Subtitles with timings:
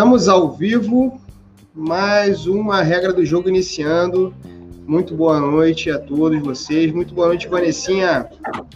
[0.00, 1.20] Estamos ao vivo,
[1.74, 4.34] mais uma regra do jogo iniciando.
[4.86, 6.90] Muito boa noite a todos vocês.
[6.90, 8.26] Muito boa noite, Vanessinha.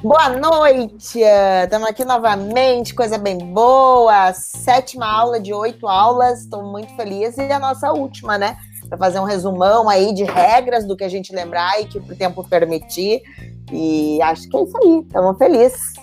[0.03, 1.21] Boa noite!
[1.63, 4.35] Estamos aqui novamente, coisa bem boa.
[4.35, 7.39] Sétima aula de oito aulas, estou muito feliz.
[7.39, 8.59] E a nossa última, né?
[8.87, 12.15] Para fazer um resumão aí de regras do que a gente lembrar e que o
[12.15, 13.23] tempo permitir.
[13.73, 15.95] E acho que é isso aí, estamos felizes.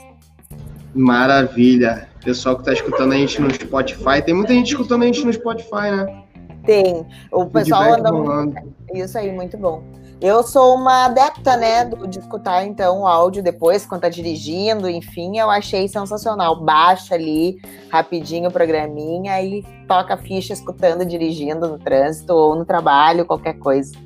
[0.96, 2.11] Maravilha.
[2.24, 5.34] Pessoal que está escutando a gente no Spotify, tem muita gente escutando a gente no
[5.34, 6.24] Spotify, né?
[6.66, 7.06] Tem.
[7.32, 8.12] O pessoal anda.
[8.12, 8.56] Rolando.
[8.94, 9.84] Isso aí, muito bom.
[10.22, 15.40] Eu sou uma adepta, né, de escutar então o áudio depois, quando tá dirigindo, enfim,
[15.40, 16.64] eu achei sensacional.
[16.64, 22.64] Baixa ali rapidinho o programinha e toca a ficha escutando, dirigindo no trânsito ou no
[22.64, 23.98] trabalho, qualquer coisa.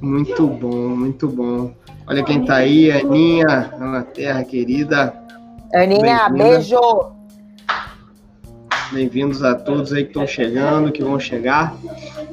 [0.00, 1.70] Muito bom, muito bom.
[2.06, 5.21] Olha quem tá aí, Aninha, Ana Terra querida.
[5.74, 6.78] Aninha, beijo!
[8.92, 11.74] Bem-vindos a todos aí que estão chegando, que vão chegar.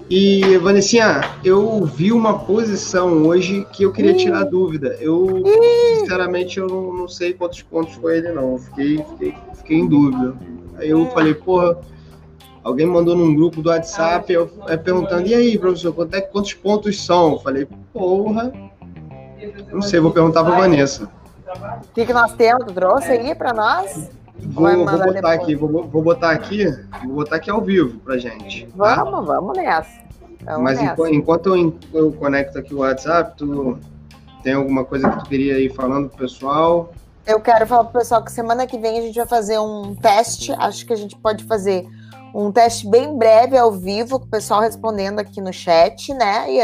[0.10, 4.98] E, Vanessinha, eu vi uma posição hoje que eu queria tirar dúvida.
[5.00, 5.42] Eu,
[6.00, 8.58] sinceramente, eu não, não sei quantos pontos foi ele, não.
[8.58, 10.36] Fiquei, fiquei, fiquei em dúvida.
[10.78, 11.80] Aí eu falei, porra,
[12.62, 17.06] alguém mandou num grupo do WhatsApp eu, é, perguntando, e aí, professor, é, quantos pontos
[17.06, 17.32] são?
[17.34, 18.52] Eu falei, porra,
[19.72, 21.10] não sei, vou perguntar pra Vanessa.
[21.50, 22.66] O que, que nós temos?
[22.66, 24.10] Tu trouxe aí pra nós?
[24.40, 25.26] Vou, vou botar depois.
[25.26, 26.66] aqui, vou, vou, botar aqui,
[27.06, 28.68] vou botar aqui ao vivo pra gente.
[28.68, 29.04] Tá?
[29.04, 30.00] Vamos, vamos nessa.
[30.42, 31.10] Vamos Mas nessa.
[31.10, 33.78] enquanto eu, eu conecto aqui o WhatsApp, tu
[34.44, 36.94] tem alguma coisa que tu queria ir falando pro pessoal?
[37.26, 40.54] Eu quero falar pro pessoal que semana que vem a gente vai fazer um teste.
[40.54, 41.86] Acho que a gente pode fazer
[42.34, 46.46] um teste bem breve ao vivo, com o pessoal respondendo aqui no chat, né?
[46.50, 46.60] E,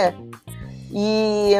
[0.92, 1.56] e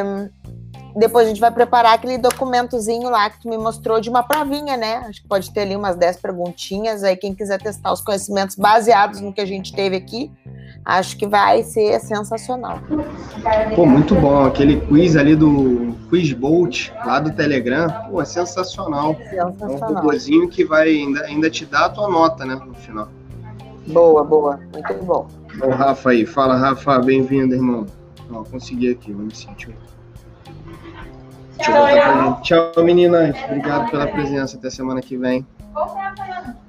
[0.96, 4.76] depois a gente vai preparar aquele documentozinho lá que tu me mostrou de uma provinha,
[4.76, 5.04] né?
[5.06, 7.04] Acho que pode ter ali umas 10 perguntinhas.
[7.04, 10.32] Aí, quem quiser testar os conhecimentos baseados no que a gente teve aqui,
[10.84, 12.78] acho que vai ser sensacional.
[13.74, 14.46] Pô, muito bom.
[14.46, 19.14] Aquele quiz ali do Quiz Bolt, lá do Telegram, pô, é sensacional.
[19.16, 19.52] Sensacional.
[19.60, 23.08] É um robôzinho que vai ainda, ainda te dar a tua nota, né, no final.
[23.86, 24.58] Boa, boa.
[24.72, 25.28] Muito bom.
[25.62, 26.24] O Rafa aí.
[26.26, 26.98] Fala, Rafa.
[26.98, 27.86] Bem-vindo, irmão.
[28.32, 29.12] Ó, consegui aqui.
[29.12, 29.74] Vamos sentir.
[31.58, 33.36] Tchau, Tchau, meninas.
[33.44, 34.56] Obrigado pela presença.
[34.56, 35.46] Até semana que vem.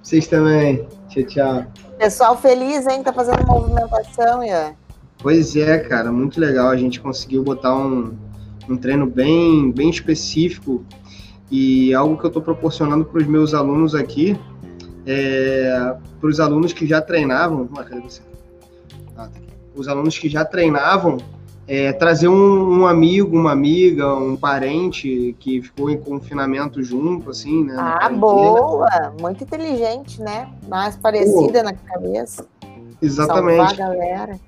[0.01, 0.87] Vocês também.
[1.09, 1.65] Tchau, tchau.
[1.97, 3.03] Pessoal feliz, hein?
[3.03, 4.73] Tá fazendo movimentação, Ian.
[5.19, 6.11] Pois é, cara.
[6.11, 6.69] Muito legal.
[6.69, 8.15] A gente conseguiu botar um,
[8.69, 10.85] um treino bem, bem específico
[11.51, 14.39] e algo que eu estou proporcionando para os meus alunos aqui,
[15.05, 17.69] é, para os alunos que já treinavam.
[17.77, 17.85] Ah?
[19.17, 19.47] Ah, tá
[19.77, 21.17] os alunos que já treinavam
[21.67, 27.65] é, trazer um, um, amigo, uma amiga, um parente que ficou em confinamento junto, assim,
[27.65, 27.75] né?
[27.77, 29.13] Ah, boa!
[29.19, 30.49] Muito inteligente, né?
[30.69, 32.45] Mais parecida Pô, na cabeça.
[33.01, 33.57] Exatamente.
[33.57, 34.39] Salvar a galera.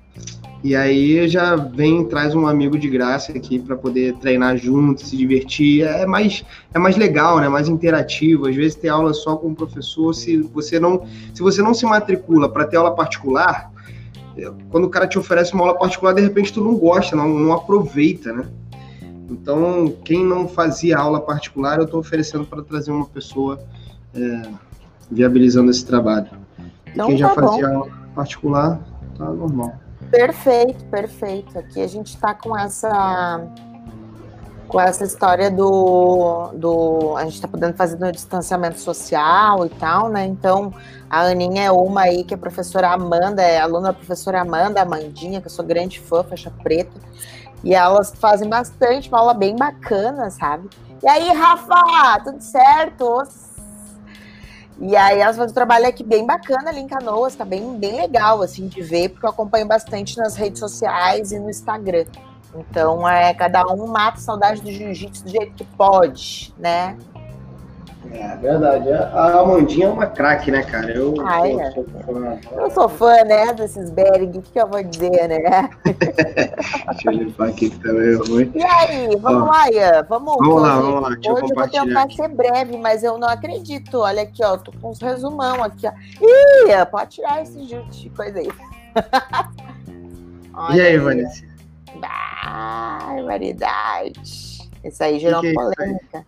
[0.62, 5.16] E aí já vem traz um amigo de graça aqui para poder treinar junto, se
[5.16, 5.86] divertir.
[5.86, 6.44] É mais
[6.74, 7.48] é mais legal, né?
[7.48, 8.46] Mais interativo.
[8.46, 11.02] Às vezes ter aula só com o professor, se você não
[11.34, 13.70] se você não se matricula para ter aula particular,
[14.70, 17.52] quando o cara te oferece uma aula particular, de repente tu não gosta, não, não
[17.52, 18.48] aproveita, né?
[19.30, 23.60] Então, quem não fazia aula particular, eu estou oferecendo para trazer uma pessoa
[24.14, 24.42] é,
[25.10, 26.28] viabilizando esse trabalho.
[26.58, 27.74] E então, quem já tá fazia bom.
[27.76, 28.80] aula particular,
[29.16, 29.74] tá normal.
[30.10, 31.56] Perfeito, perfeito.
[31.56, 33.40] Aqui a gente está com essa
[34.70, 40.08] com essa história do, do a gente está podendo fazer no distanciamento social e tal,
[40.08, 40.24] né?
[40.24, 40.72] Então
[41.08, 45.40] a Aninha é uma aí que a professora Amanda, é aluna da professora Amanda, Amandinha,
[45.40, 47.00] que eu sou grande fã, faixa preta,
[47.64, 50.70] e elas fazem bastante, uma aula bem bacana, sabe?
[51.02, 53.22] E aí, Rafa, tudo certo?
[54.78, 57.96] E aí elas fazem um trabalho aqui bem bacana ali em Canoas, tá bem, bem
[57.96, 62.06] legal, assim, de ver, porque eu acompanho bastante nas redes sociais e no Instagram.
[62.54, 66.96] Então, é, cada um mata a saudade do jiu-jitsu do jeito que pode, né?
[68.12, 68.90] É verdade.
[68.92, 70.90] A Amandinha é uma craque, né, cara?
[70.90, 71.70] Eu, ah, eu, é.
[71.70, 72.38] sou fã.
[72.52, 74.38] eu sou fã, né, desses Bering.
[74.38, 75.70] O que, eu vou dizer, né?
[75.84, 78.50] Deixa eu limpar aqui que tá meio ruim.
[78.54, 80.06] E aí, vamos ó, lá, Ian.
[80.08, 81.08] Vamos, vamos hoje, lá, vamos lá.
[81.08, 83.98] Hoje eu, eu vou tentar ser breve, mas eu não acredito.
[83.98, 84.56] Olha aqui, ó.
[84.56, 85.92] Tô com uns resumão aqui, ó.
[86.20, 88.48] Ih, pode tirar esse de coisa aí.
[90.74, 91.49] e aí, Vanessa?
[91.98, 94.60] Barbaridade.
[94.84, 96.24] Isso aí gerou que polêmica.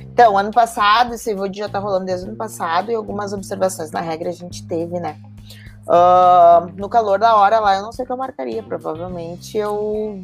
[0.00, 3.90] Então, ano passado, esse vídeo já tá rolando desde o ano passado e algumas observações
[3.90, 5.16] na regra a gente teve, né?
[5.88, 8.62] Uh, no calor da hora lá, eu não sei o que eu marcaria.
[8.62, 10.22] Provavelmente eu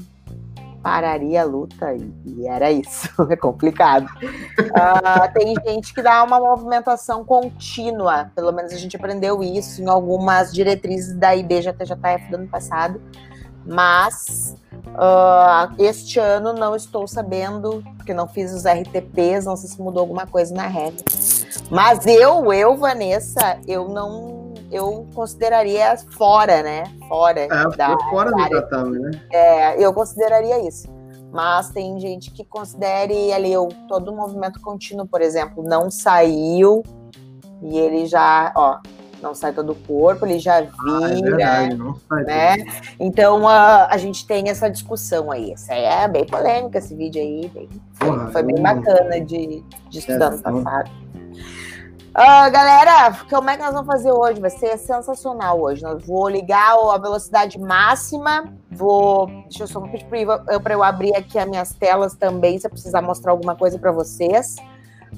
[0.82, 3.08] pararia a luta e, e era isso.
[3.30, 4.06] É complicado.
[4.06, 9.88] Uh, tem gente que dá uma movimentação contínua, pelo menos a gente aprendeu isso em
[9.88, 13.00] algumas diretrizes da IBJJF do ano passado,
[13.64, 14.56] mas
[14.88, 20.00] uh, este ano não estou sabendo, porque não fiz os RTPs, não sei se mudou
[20.00, 21.04] alguma coisa na regra.
[21.70, 24.40] Mas eu, eu, Vanessa, eu não
[24.70, 26.84] eu consideraria fora, né?
[27.08, 27.40] Fora.
[27.40, 29.10] É, da, fora da do tatame, né?
[29.32, 30.88] É, eu consideraria isso.
[31.32, 36.82] Mas tem gente que considere ali o, todo o movimento contínuo, por exemplo, não saiu
[37.62, 38.78] e ele já, ó,
[39.22, 42.56] não sai todo o corpo, ele já vira, ah, é verdade, não sai né?
[42.98, 45.52] Então a, a gente tem essa discussão aí.
[45.52, 47.68] Essa é bem polêmica esse vídeo aí, bem,
[47.98, 50.90] Porra, foi bem bacana de, de estudar no passado.
[52.10, 54.40] Uh, galera, como é que nós vamos fazer hoje?
[54.40, 55.82] Vai ser sensacional hoje.
[56.04, 58.52] Vou ligar a velocidade máxima.
[58.68, 59.26] Vou.
[59.44, 60.26] Deixa eu só pedir
[60.60, 63.92] para eu abrir aqui as minhas telas também, se eu precisar mostrar alguma coisa para
[63.92, 64.56] vocês.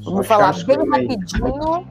[0.04, 1.86] Vamos falar bem rapidinho.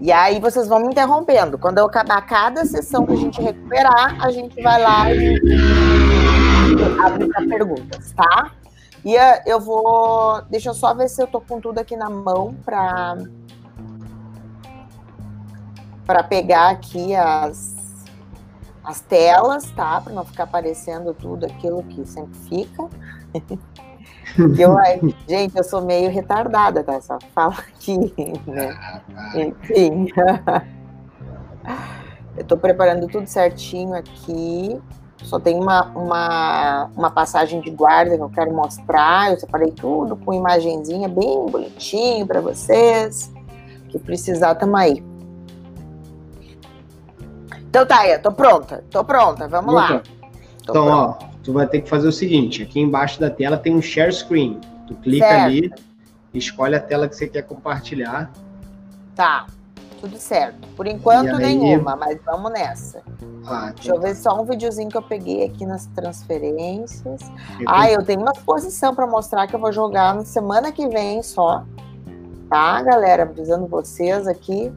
[0.00, 1.58] E aí vocês vão me interrompendo.
[1.58, 5.40] Quando eu acabar cada sessão que a gente recuperar, a gente vai lá e
[7.04, 8.52] abre para perguntas, tá?
[9.04, 10.42] E eh, eu vou.
[10.50, 13.16] Deixa eu só ver se eu tô com tudo aqui na mão para
[16.06, 17.76] para pegar aqui as,
[18.82, 20.00] as telas, tá?
[20.00, 22.88] Para não ficar aparecendo tudo aquilo que sempre fica.
[24.58, 24.76] eu,
[25.28, 27.00] gente, eu sou meio retardada, tá?
[27.00, 28.12] Só falo aqui,
[28.46, 29.02] né?
[29.34, 30.08] Enfim.
[32.36, 34.80] eu estou preparando tudo certinho aqui.
[35.22, 39.32] Só tem uma, uma, uma passagem de guarda que eu quero mostrar.
[39.32, 43.32] Eu separei tudo com imagenzinha bem bonitinho para vocês.
[43.88, 45.02] Que precisar, tamo aí.
[47.68, 50.00] Então tá, eu tô pronta, tô pronta, vamos lá.
[50.64, 51.24] Tô então, pronta.
[51.24, 54.12] ó, tu vai ter que fazer o seguinte: aqui embaixo da tela tem um share
[54.12, 54.60] screen.
[54.86, 55.44] Tu clica certo.
[55.44, 55.72] ali,
[56.32, 58.30] escolhe a tela que você quer compartilhar.
[59.14, 59.46] Tá,
[60.00, 60.66] tudo certo.
[60.76, 61.56] Por enquanto, aí...
[61.56, 63.02] nenhuma, mas vamos nessa.
[63.46, 67.20] Ah, Deixa eu ver só um videozinho que eu peguei aqui nas transferências.
[67.60, 70.86] Eu ah, eu tenho uma exposição para mostrar que eu vou jogar na semana que
[70.88, 71.64] vem só.
[72.48, 73.24] Tá, galera?
[73.24, 74.72] Avisando vocês aqui.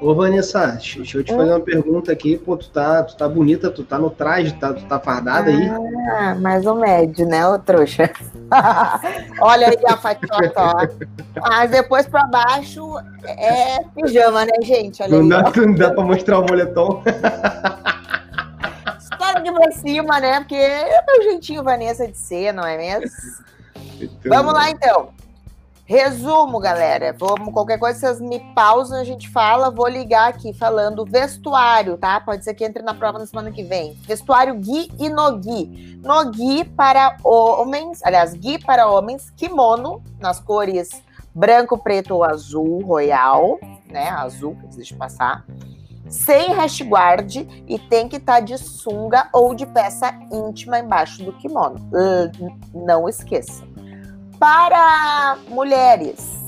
[0.00, 2.36] Ô, Vanessa, deixa eu te fazer uma pergunta aqui.
[2.36, 5.68] Pô, tu tá, tu tá bonita, tu tá no traje, tá, tu tá fardada aí?
[6.10, 8.10] Ah, mais ou médio, né, ô trouxa?
[9.40, 10.86] Olha aí a fatiota, ó.
[11.48, 15.02] Mas depois pra baixo é pijama, né, gente?
[15.02, 17.02] Olha não, aí, dá, não dá pra mostrar o moletom.
[19.00, 20.40] Só aqui pra cima, né?
[20.40, 23.10] Porque é meu jeitinho Vanessa de ser, não é mesmo?
[24.26, 25.08] Vamos lá, então.
[25.86, 27.14] Resumo, galera.
[27.18, 29.70] Vamos, qualquer coisa, vocês me pausam, a gente fala.
[29.70, 32.18] Vou ligar aqui falando vestuário, tá?
[32.20, 33.92] Pode ser que entre na prova na semana que vem.
[34.06, 36.00] Vestuário Gui e Nogi.
[36.02, 40.88] Nogi para homens, aliás, Gui para homens, kimono, nas cores
[41.34, 43.58] branco, preto ou azul, royal,
[43.90, 44.08] né?
[44.08, 45.44] Azul, deixa eu passar.
[46.08, 46.54] Sem
[46.88, 47.36] guard
[47.66, 51.76] e tem que estar tá de sunga ou de peça íntima embaixo do kimono.
[52.72, 53.73] Não esqueça.
[54.44, 56.38] Para mulheres,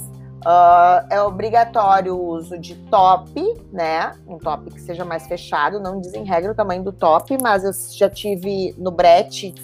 [0.45, 4.13] uh, é obrigatório o uso de top, né?
[4.29, 7.73] Um top que seja mais fechado, não dizem regra o tamanho do top, mas eu
[7.97, 9.55] já tive no brete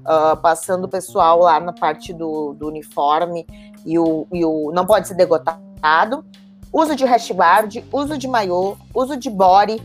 [0.00, 3.46] uh, passando o pessoal lá na parte do, do uniforme
[3.86, 6.26] e o, e o não pode ser degotado.
[6.70, 9.76] Uso de guard, uso de maiô, uso de body.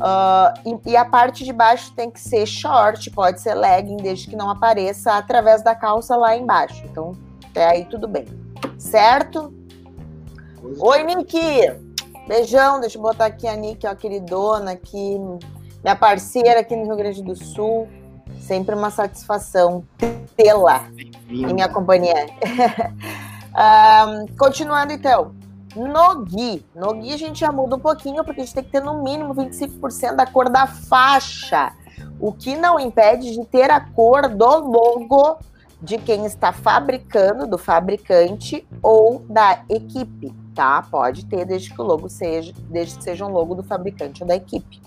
[0.00, 4.26] Uh, e, e, a parte de baixo tem que ser short, pode ser legging, desde
[4.30, 6.82] que não apareça através da calça lá embaixo.
[6.86, 7.14] Então,
[7.52, 8.26] até aí tudo bem.
[8.78, 9.52] Certo?
[10.78, 11.38] Oi, Nick!
[12.26, 15.18] Beijão, deixa eu botar aqui a Nick, ó, queridona aqui,
[15.82, 17.88] minha parceira aqui no Rio Grande do Sul.
[18.40, 19.84] Sempre uma satisfação
[20.36, 20.88] tê-la
[21.28, 22.26] em minha companhia.
[23.54, 25.34] um, continuando então.
[25.76, 26.64] No Gui.
[26.74, 29.02] No Gui a gente já muda um pouquinho, porque a gente tem que ter no
[29.02, 31.72] mínimo 25% da cor da faixa.
[32.20, 35.38] O que não impede de ter a cor do logo
[35.82, 40.82] de quem está fabricando, do fabricante ou da equipe, tá?
[40.82, 44.28] Pode ter desde que o logo seja, desde que seja um logo do fabricante ou
[44.28, 44.80] da equipe.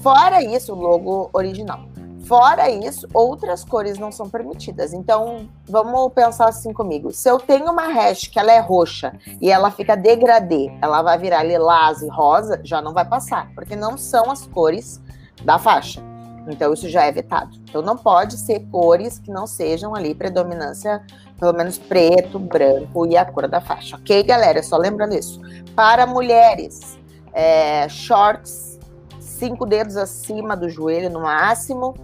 [0.00, 1.80] Fora isso, o logo original.
[2.24, 4.92] Fora isso, outras cores não são permitidas.
[4.92, 7.10] Então, vamos pensar assim comigo.
[7.10, 11.18] Se eu tenho uma hash que ela é roxa e ela fica degradê, ela vai
[11.18, 15.00] virar lilás e rosa, já não vai passar, porque não são as cores
[15.42, 16.02] da faixa.
[16.50, 17.56] Então, isso já é vetado.
[17.68, 21.02] Então, não pode ser cores que não sejam ali predominância,
[21.38, 23.96] pelo menos preto, branco e a cor da faixa.
[23.96, 24.62] Ok, galera?
[24.62, 25.40] Só lembrando isso.
[25.74, 26.98] Para mulheres,
[27.32, 28.78] é, shorts,
[29.20, 31.94] cinco dedos acima do joelho no máximo.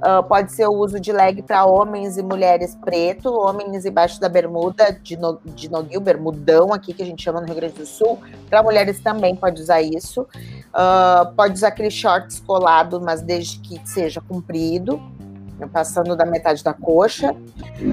[0.00, 4.30] Uh, pode ser o uso de leg para homens e mulheres preto, homens embaixo da
[4.30, 7.84] bermuda, de, no, de noguil, bermudão aqui, que a gente chama no Rio Grande do
[7.84, 8.18] Sul.
[8.48, 10.22] Para mulheres também pode usar isso.
[10.22, 14.98] Uh, pode usar aquele shorts colado, mas desde que seja comprido,
[15.68, 17.34] passando da metade da coxa.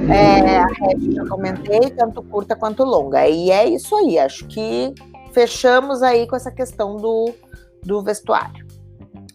[0.09, 3.27] É, a rede já comentei, tanto curta quanto longa.
[3.27, 4.93] E é isso aí, acho que
[5.33, 7.33] fechamos aí com essa questão do,
[7.83, 8.66] do vestuário.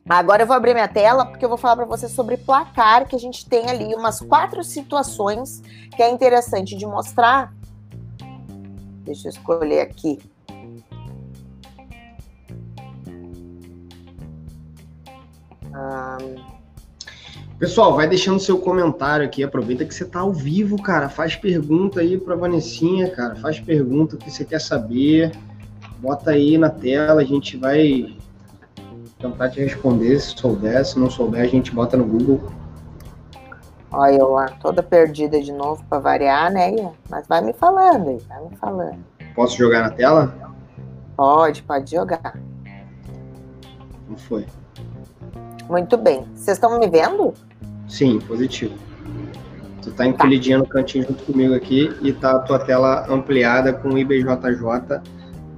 [0.08, 3.16] Agora eu vou abrir minha tela porque eu vou falar para você sobre placar, que
[3.16, 5.62] a gente tem ali umas quatro situações
[5.96, 7.54] que é interessante de mostrar.
[9.04, 10.18] Deixa eu escolher aqui.
[17.58, 19.42] Pessoal, vai deixando seu comentário aqui.
[19.42, 21.08] Aproveita que você tá ao vivo, cara.
[21.08, 23.36] Faz pergunta aí pra Vanessinha, cara.
[23.36, 25.32] Faz pergunta que você quer saber.
[25.98, 28.16] Bota aí na tela, a gente vai
[29.22, 30.84] tentar te responder se souber.
[30.84, 32.52] Se não souber, a gente bota no Google.
[33.90, 36.74] Olha, eu lá, toda perdida de novo para variar, né?
[37.08, 38.98] Mas vai me falando aí, vai me falando.
[39.34, 40.34] Posso jogar na tela?
[41.16, 42.38] Pode, pode jogar.
[44.08, 44.46] Não foi.
[45.68, 46.26] Muito bem.
[46.34, 47.34] Vocês estão me vendo?
[47.86, 48.74] Sim, positivo.
[49.82, 50.64] Tu tá encolhidinha tá.
[50.64, 55.00] no cantinho junto comigo aqui e tá a tua tela ampliada com IBJJ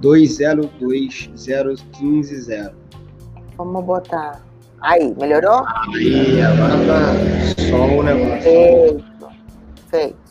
[0.01, 2.84] 202015.0.
[3.57, 4.41] Vamos botar.
[4.81, 5.65] Aí, melhorou?
[5.93, 8.41] Aí, agora tá só o negócio.
[8.41, 9.05] Feito.
[9.89, 10.25] Feito.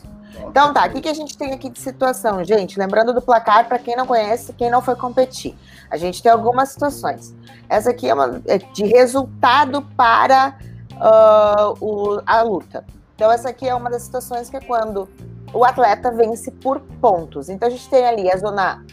[0.47, 2.77] Então tá, o que, que a gente tem aqui de situação, gente?
[2.79, 5.55] Lembrando do placar, para quem não conhece, quem não foi competir.
[5.89, 7.35] A gente tem algumas situações.
[7.67, 10.57] Essa aqui é, uma, é de resultado para
[10.93, 12.85] uh, o, a luta.
[13.15, 15.07] Então, essa aqui é uma das situações que é quando
[15.53, 17.49] o atleta vence por pontos.
[17.49, 18.83] Então, a gente tem ali a zona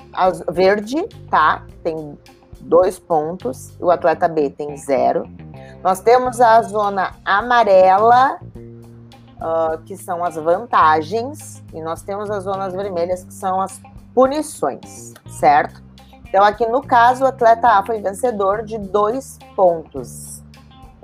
[0.51, 1.65] verde, tá?
[1.83, 2.19] Tem
[2.63, 5.29] dois pontos, o atleta B tem zero.
[5.83, 8.39] Nós temos a zona amarela,
[9.37, 13.81] uh, que são as vantagens, e nós temos as zonas vermelhas, que são as
[14.15, 15.83] punições, certo?
[16.29, 20.43] Então, aqui no caso, o atleta A foi vencedor de dois pontos.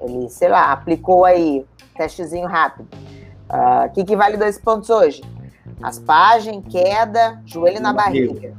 [0.01, 2.89] Ele, sei lá, aplicou aí, testezinho rápido.
[2.93, 5.23] O uh, ah, que, que vale dois pontos hoje?
[5.83, 8.55] Aspagem, queda, joelho na barriga.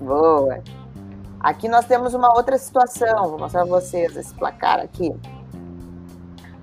[0.00, 0.62] Boa.
[1.46, 5.14] Aqui nós temos uma outra situação, vou mostrar para vocês esse placar aqui.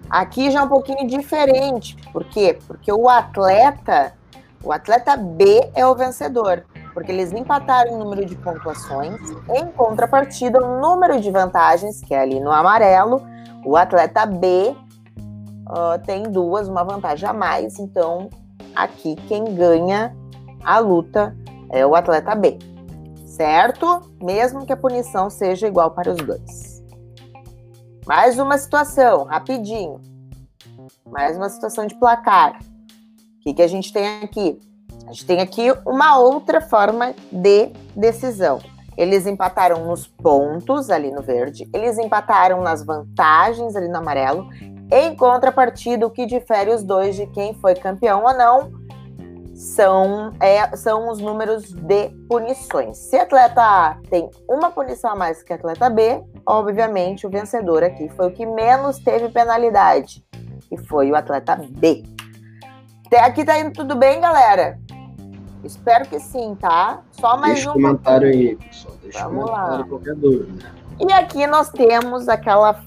[0.10, 2.60] Aqui já é um pouquinho diferente, por quê?
[2.68, 4.14] Porque o atleta,
[4.62, 9.22] o atleta B é o vencedor, porque eles empataram o número de pontuações,
[9.56, 13.26] em contrapartida, o número de vantagens, que é ali no amarelo,
[13.64, 14.76] o atleta B
[15.70, 18.30] uh, tem duas, uma vantagem a mais, então
[18.76, 20.14] aqui quem ganha
[20.62, 21.34] a luta
[21.70, 22.73] é o atleta B
[23.34, 24.02] certo?
[24.22, 26.84] Mesmo que a punição seja igual para os dois.
[28.06, 30.00] Mais uma situação, rapidinho.
[31.10, 32.60] Mais uma situação de placar.
[32.60, 34.60] O que, que a gente tem aqui?
[35.08, 38.60] A gente tem aqui uma outra forma de decisão.
[38.96, 44.48] Eles empataram nos pontos ali no verde, eles empataram nas vantagens ali no amarelo.
[44.92, 48.72] Em contrapartida, o que difere os dois de quem foi campeão ou não
[49.54, 52.98] são, é, são os números de punições.
[52.98, 58.10] Se atleta A tem uma punição a mais que atleta B, obviamente o vencedor aqui
[58.10, 60.24] foi o que menos teve penalidade,
[60.72, 62.04] e foi o atleta B.
[63.22, 64.80] Aqui tá indo tudo bem, galera?
[65.64, 67.02] Espero que sim, tá?
[67.12, 68.96] Só mais Deixa um comentário aí, pessoal.
[69.02, 69.84] Deixa Vamos comentário lá.
[69.88, 70.72] qualquer dúvida.
[71.00, 72.82] E aqui nós temos aquela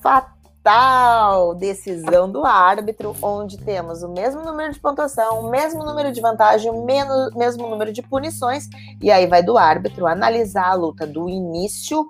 [0.00, 0.31] fatal
[0.62, 6.20] tal decisão do árbitro, onde temos o mesmo número de pontuação, o mesmo número de
[6.20, 8.68] vantagem, o mesmo número de punições,
[9.00, 12.08] e aí vai do árbitro analisar a luta do início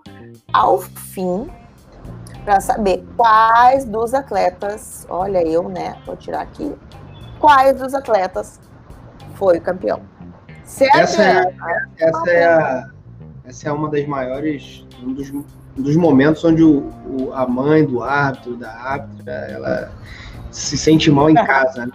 [0.53, 1.51] ao fim
[2.45, 6.75] para saber quais dos atletas, olha eu, né, vou tirar aqui,
[7.39, 8.61] quais dos atletas
[9.35, 10.03] foi o campeão.
[10.65, 10.97] Certo?
[10.97, 11.55] Essa é,
[11.99, 12.91] essa é, a,
[13.45, 15.31] essa é uma das maiores, um dos
[15.77, 19.93] dos momentos onde o, o, a mãe do árbitro, da árbitra, ela
[20.51, 21.93] se sente mal em casa, né?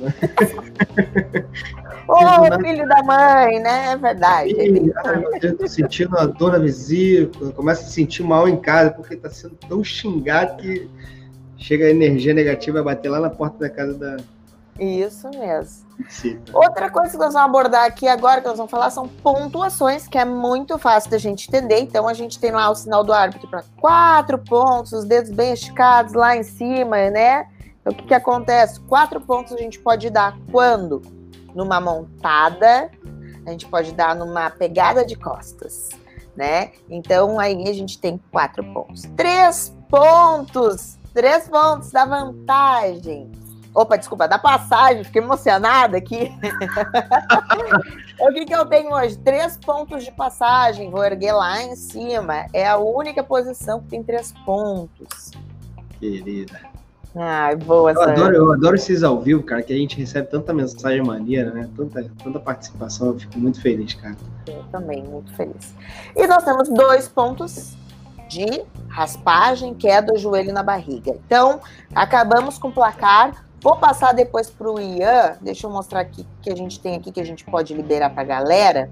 [2.08, 3.92] Ô, oh, filho da mãe, né?
[3.92, 4.56] É verdade.
[4.58, 8.56] Ai, meu Deus, tô sentindo a dor na vesícula, começa a se sentir mal em
[8.56, 10.88] casa, porque tá sendo tão xingado que
[11.58, 14.16] chega a energia negativa a bater lá na porta da casa da,
[14.78, 15.88] isso mesmo.
[16.08, 16.40] Sim.
[16.52, 20.16] Outra coisa que nós vamos abordar aqui agora, que nós vamos falar, são pontuações, que
[20.16, 21.80] é muito fácil da gente entender.
[21.80, 25.52] Então, a gente tem lá o sinal do árbitro para quatro pontos, os dedos bem
[25.52, 27.48] esticados lá em cima, né?
[27.80, 28.80] Então, o que, que acontece?
[28.80, 31.02] Quatro pontos a gente pode dar quando?
[31.54, 32.90] Numa montada,
[33.44, 35.88] a gente pode dar numa pegada de costas,
[36.36, 36.70] né?
[36.88, 39.02] Então, aí a gente tem quatro pontos.
[39.16, 43.32] Três pontos Três pontos da vantagem.
[43.78, 46.32] Opa, desculpa, da passagem, fiquei emocionada aqui.
[48.18, 49.16] o que, que eu tenho hoje?
[49.18, 52.46] Três pontos de passagem, vou erguer lá em cima.
[52.52, 55.30] É a única posição que tem três pontos.
[56.00, 56.58] Querida.
[57.14, 60.52] Ai, boa, eu adoro, eu adoro esses ao vivo, cara, que a gente recebe tanta
[60.52, 61.70] mensagem maneira, né?
[61.76, 64.16] Tanta, tanta participação, eu fico muito feliz, cara.
[64.48, 65.72] Eu também, muito feliz.
[66.16, 67.76] E nós temos dois pontos
[68.28, 71.12] de raspagem, queda do joelho na barriga.
[71.24, 71.60] Então,
[71.94, 75.36] acabamos com o placar Vou passar depois para o Ian.
[75.40, 78.22] Deixa eu mostrar aqui que a gente tem aqui que a gente pode liberar para
[78.22, 78.90] a galera.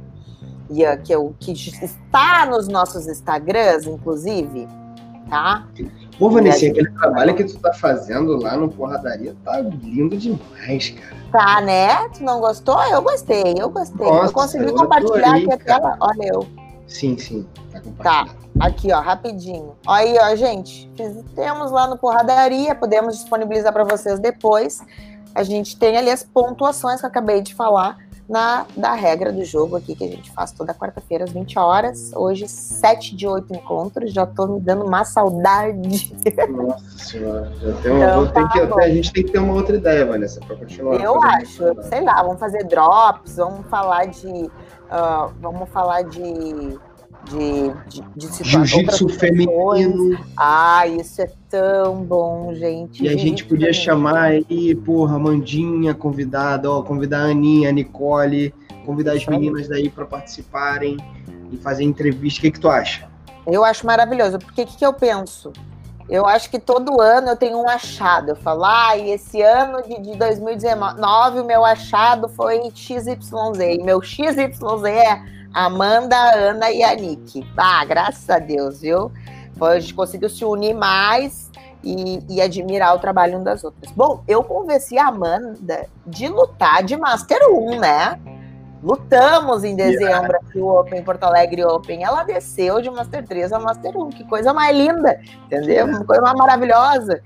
[0.71, 4.67] Ian, que é o que está nos nossos Instagrams, inclusive,
[5.31, 5.65] tá?
[6.19, 11.17] Pô, Vanessa, aquele trabalho que tu tá fazendo lá no Porradaria tá lindo demais, cara.
[11.31, 12.09] Tá, né?
[12.09, 12.83] Tu não gostou?
[12.85, 14.07] Eu gostei, eu gostei.
[14.07, 15.97] Nossa, eu consegui compartilhar aqui a tela.
[16.01, 16.47] Olha eu.
[16.87, 17.47] Sim, sim.
[18.03, 18.29] Tá,
[18.61, 19.77] aqui, ó, rapidinho.
[19.87, 20.91] Aí, ó, gente,
[21.35, 24.81] temos lá no Porradaria, podemos disponibilizar para vocês depois.
[25.35, 29.45] A gente tem ali as pontuações que eu acabei de falar na da regra do
[29.45, 32.13] jogo aqui, que a gente faz toda quarta-feira às 20 horas.
[32.15, 34.13] Hoje, 7 de 8 encontros.
[34.13, 36.13] Já tô me dando uma saudade.
[36.51, 39.77] Nossa senhora, já tem uma, então, tá que, a gente tem que ter uma outra
[39.77, 41.01] ideia, Vanessa, para continuar.
[41.01, 44.27] Eu acho, sei lá, vamos fazer drops, vamos falar de.
[44.27, 46.79] Uh, vamos falar de
[47.31, 50.19] de, de, de Jiu-jitsu feminino.
[50.37, 53.05] Ah, isso é tão bom, gente.
[53.05, 53.85] E a gente podia feminino.
[53.85, 58.55] chamar aí, porra, Mandinha convidada, ó, convidar a Aninha, a Nicole,
[58.85, 60.97] convidar as meninas daí para participarem
[61.51, 62.39] e fazer entrevista.
[62.39, 63.09] O que, que tu acha?
[63.47, 65.53] Eu acho maravilhoso, porque o que, que eu penso?
[66.09, 68.31] Eu acho que todo ano eu tenho um achado.
[68.31, 73.19] Eu falo, ah, e esse ano de, de 2019 o meu achado foi XYZ.
[73.61, 74.39] E meu XYZ
[74.85, 77.43] é Amanda, Ana e a Nick.
[77.57, 79.11] Ah, graças a Deus, viu?
[79.59, 81.51] A gente conseguiu se unir mais
[81.83, 83.91] e, e, admirar o trabalho um das outras.
[83.93, 88.21] Bom, eu convenci a Amanda de lutar de Master 1, né?
[88.83, 92.05] Lutamos em dezembro aqui o Open, Porto Alegre Open.
[92.05, 94.11] Ela desceu de Master 3 a Master 1.
[94.11, 95.87] Que coisa mais linda, entendeu?
[95.87, 97.23] Uma coisa mais maravilhosa.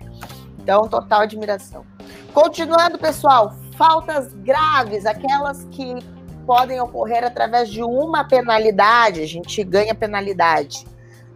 [0.56, 1.84] Então, total admiração.
[2.32, 5.98] Continuando, pessoal, faltas graves, aquelas que
[6.46, 10.86] podem ocorrer através de uma penalidade, a gente ganha penalidade.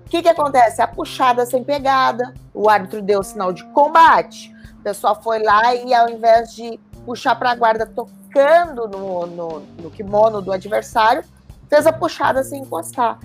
[0.06, 0.82] O que, que acontece?
[0.82, 5.94] A puxada sem pegada, o árbitro deu sinal de combate, o pessoal foi lá e
[5.94, 11.24] ao invés de puxar para a guarda tocando no, no, no kimono do adversário,
[11.68, 13.18] fez a puxada sem encostar.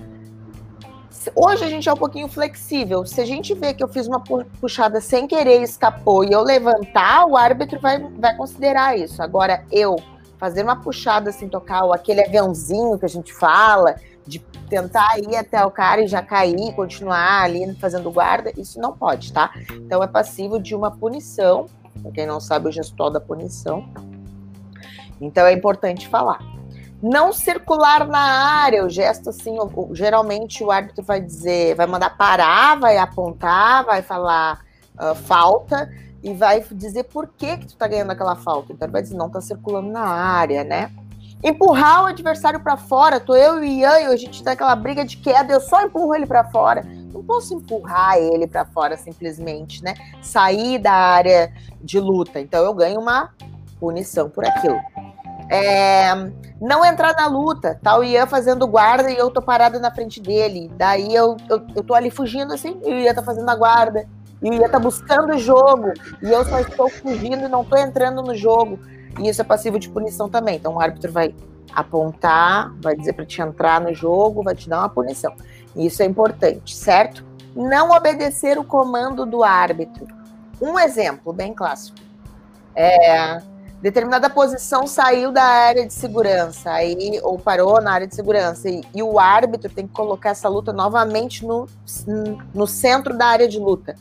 [1.35, 3.05] Hoje a gente é um pouquinho flexível.
[3.05, 7.25] Se a gente vê que eu fiz uma puxada sem querer, escapou e eu levantar,
[7.25, 9.21] o árbitro vai, vai considerar isso.
[9.21, 9.97] Agora, eu
[10.39, 15.35] fazer uma puxada assim, tocar, ou aquele aviãozinho que a gente fala, de tentar ir
[15.35, 19.51] até o cara e já cair, continuar ali fazendo guarda, isso não pode, tá?
[19.71, 21.65] Então é passivo de uma punição.
[22.01, 23.91] Pra quem não sabe, o gestor da punição.
[25.19, 26.39] Então é importante falar.
[27.01, 29.55] Não circular na área, o gesto assim,
[29.91, 34.59] geralmente o árbitro vai dizer, vai mandar parar, vai apontar, vai falar
[34.99, 35.89] uh, falta
[36.23, 38.73] e vai dizer por que que tu tá ganhando aquela falta.
[38.73, 40.91] Então ele vai dizer, não tá circulando na área, né?
[41.41, 44.75] Empurrar o adversário para fora, tô eu e o Ian, e a gente tá aquela
[44.75, 46.83] briga de queda, eu só empurro ele para fora.
[46.83, 49.93] Não posso empurrar ele para fora simplesmente, né?
[50.21, 52.41] Sair da área de luta.
[52.41, 53.29] Então eu ganho uma
[53.79, 54.79] punição por aquilo.
[55.49, 56.13] É,
[56.61, 60.21] não entrar na luta, tá o Ian fazendo guarda e eu tô parada na frente
[60.21, 60.69] dele.
[60.75, 64.05] Daí eu, eu, eu tô ali fugindo assim, e o Ian tá fazendo a guarda
[64.41, 68.21] e Ia tá buscando o jogo, e eu só estou fugindo e não estou entrando
[68.21, 68.79] no jogo.
[69.19, 70.55] E isso é passivo de punição também.
[70.55, 71.35] Então o árbitro vai
[71.73, 75.33] apontar, vai dizer para te entrar no jogo, vai te dar uma punição.
[75.75, 77.25] Isso é importante, certo?
[77.55, 80.07] Não obedecer o comando do árbitro.
[80.61, 81.97] Um exemplo bem clássico.
[82.75, 83.41] É,
[83.81, 88.81] determinada posição saiu da área de segurança, aí, ou parou na área de segurança, e,
[88.95, 91.67] e o árbitro tem que colocar essa luta novamente no,
[92.53, 93.95] no centro da área de luta.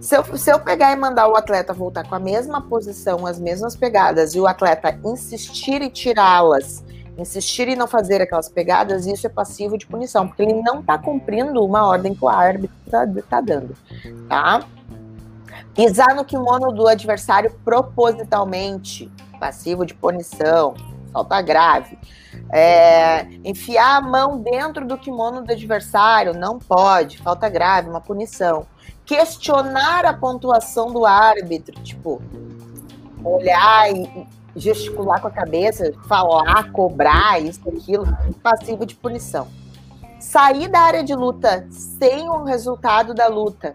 [0.00, 3.38] Se eu, se eu pegar e mandar o atleta voltar com a mesma posição, as
[3.38, 6.82] mesmas pegadas, e o atleta insistir em tirá-las,
[7.18, 10.96] insistir em não fazer aquelas pegadas, isso é passivo de punição, porque ele não está
[10.96, 13.76] cumprindo uma ordem que o árbitro está tá dando,
[14.26, 14.64] tá?
[15.74, 20.74] Pisar no kimono do adversário propositalmente, passivo de punição,
[21.12, 21.98] falta grave.
[22.50, 28.66] É, enfiar a mão dentro do kimono do adversário, não pode, falta grave, uma punição
[29.10, 32.22] questionar a pontuação do árbitro, tipo,
[33.24, 38.06] olhar e gesticular com a cabeça, falar, cobrar, isso, aquilo,
[38.40, 39.48] passivo de punição.
[40.20, 43.74] Sair da área de luta sem o resultado da luta.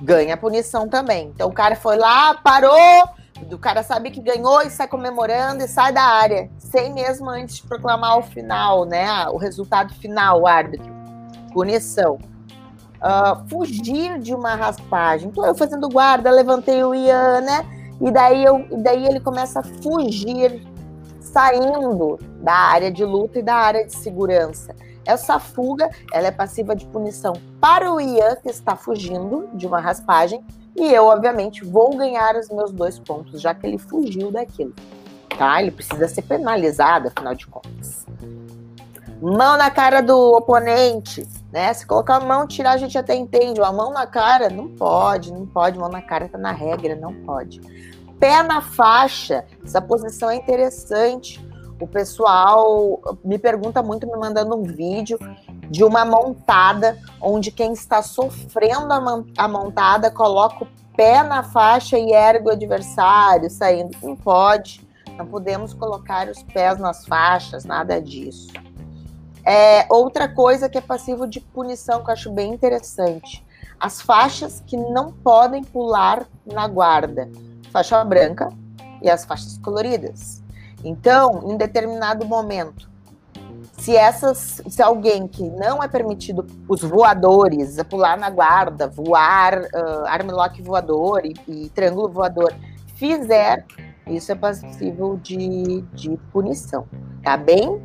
[0.00, 1.32] ganha punição também.
[1.34, 3.08] Então o cara foi lá, parou,
[3.50, 7.58] o cara sabe que ganhou e sai comemorando e sai da área, sem mesmo antes
[7.58, 9.26] proclamar o final, né?
[9.30, 10.92] O resultado final, o árbitro.
[11.52, 12.29] Punição.
[13.00, 15.28] Uh, fugir de uma raspagem.
[15.28, 17.66] Então eu fazendo guarda, levantei o Ian, né?
[18.00, 20.66] E daí, eu, daí ele começa a fugir,
[21.20, 24.74] saindo da área de luta e da área de segurança.
[25.04, 29.80] Essa fuga, ela é passiva de punição para o Ian, que está fugindo de uma
[29.80, 30.44] raspagem,
[30.76, 34.74] e eu, obviamente, vou ganhar os meus dois pontos, já que ele fugiu daquilo.
[35.36, 35.60] Tá?
[35.60, 38.06] Ele precisa ser penalizado, afinal de contas.
[39.20, 41.72] Mão na cara do oponente, né?
[41.72, 43.60] Se colocar a mão, tirar, a gente até entende.
[43.60, 45.78] A mão na cara, não pode, não pode.
[45.78, 47.60] Mão na cara tá na regra, não pode.
[48.18, 51.44] Pé na faixa, essa posição é interessante.
[51.80, 55.18] O pessoal me pergunta muito, me mandando um vídeo
[55.70, 58.92] de uma montada, onde quem está sofrendo
[59.38, 63.96] a, montada coloca o pé na faixa e ergue o adversário saindo.
[64.02, 64.86] Não pode,
[65.16, 68.48] não podemos colocar os pés nas faixas, nada disso.
[69.44, 73.44] É, outra coisa que é passivo de punição, que eu acho bem interessante:
[73.78, 77.28] as faixas que não podem pular na guarda,
[77.72, 78.48] faixa branca
[79.02, 80.42] e as faixas coloridas.
[80.84, 82.90] Então, em determinado momento,
[83.78, 90.06] se essas, se alguém que não é permitido os voadores pular na guarda, voar, uh,
[90.06, 92.52] armlock voador e, e triângulo voador
[92.94, 93.64] fizer,
[94.06, 96.86] isso é passível de, de punição,
[97.22, 97.80] tá bem?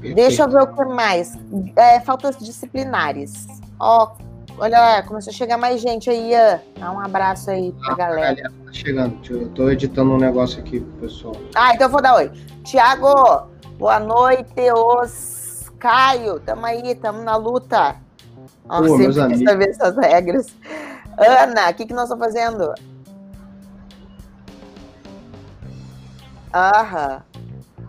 [0.00, 1.36] Deixa eu ver o que mais.
[1.76, 3.46] É, faltas disciplinares.
[3.78, 4.16] Ó,
[4.58, 6.32] olha lá, começou a chegar mais gente aí.
[6.78, 8.34] Dá um abraço aí pra ah, galera.
[8.34, 9.18] galera tá chegando.
[9.28, 11.34] Eu tô editando um negócio aqui pro pessoal.
[11.54, 12.30] Ah, então eu vou dar oi.
[12.64, 16.40] Tiago, boa noite, os Caio.
[16.40, 17.96] Tamo aí, tamo na luta.
[18.68, 20.46] Ó, Pô, sempre quis saber essas regras.
[21.18, 22.74] Ana, o que, que nós estamos fazendo?
[26.52, 27.22] Aham.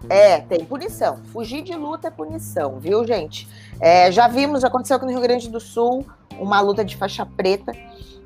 [0.10, 1.17] É, tem punição.
[1.31, 3.47] Fugir de luta é punição, viu, gente?
[3.79, 6.05] É, já vimos, já aconteceu aqui no Rio Grande do Sul,
[6.39, 7.71] uma luta de faixa preta,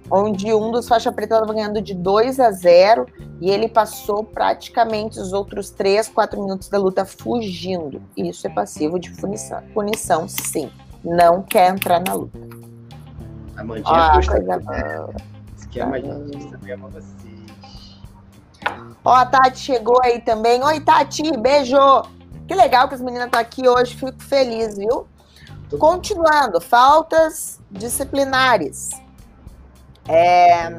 [0.10, 3.08] onde um dos faixa preta estava ganhando de 2 a 0
[3.40, 8.02] e ele passou praticamente os outros 3, 4 minutos da luta fugindo.
[8.16, 9.62] Isso é passivo de punição.
[9.74, 10.70] Punição, sim.
[11.04, 12.40] Não quer entrar na luta.
[13.58, 15.14] A Mandinha ah, coisa boa.
[15.58, 17.21] Esquema de também é você.
[19.04, 20.64] Ó, a Tati chegou aí também.
[20.64, 21.78] Oi, Tati, beijo!
[22.48, 25.08] Que legal que as meninas estão aqui hoje, fico feliz, viu?
[25.80, 28.90] Continuando, faltas disciplinares.
[30.08, 30.70] É,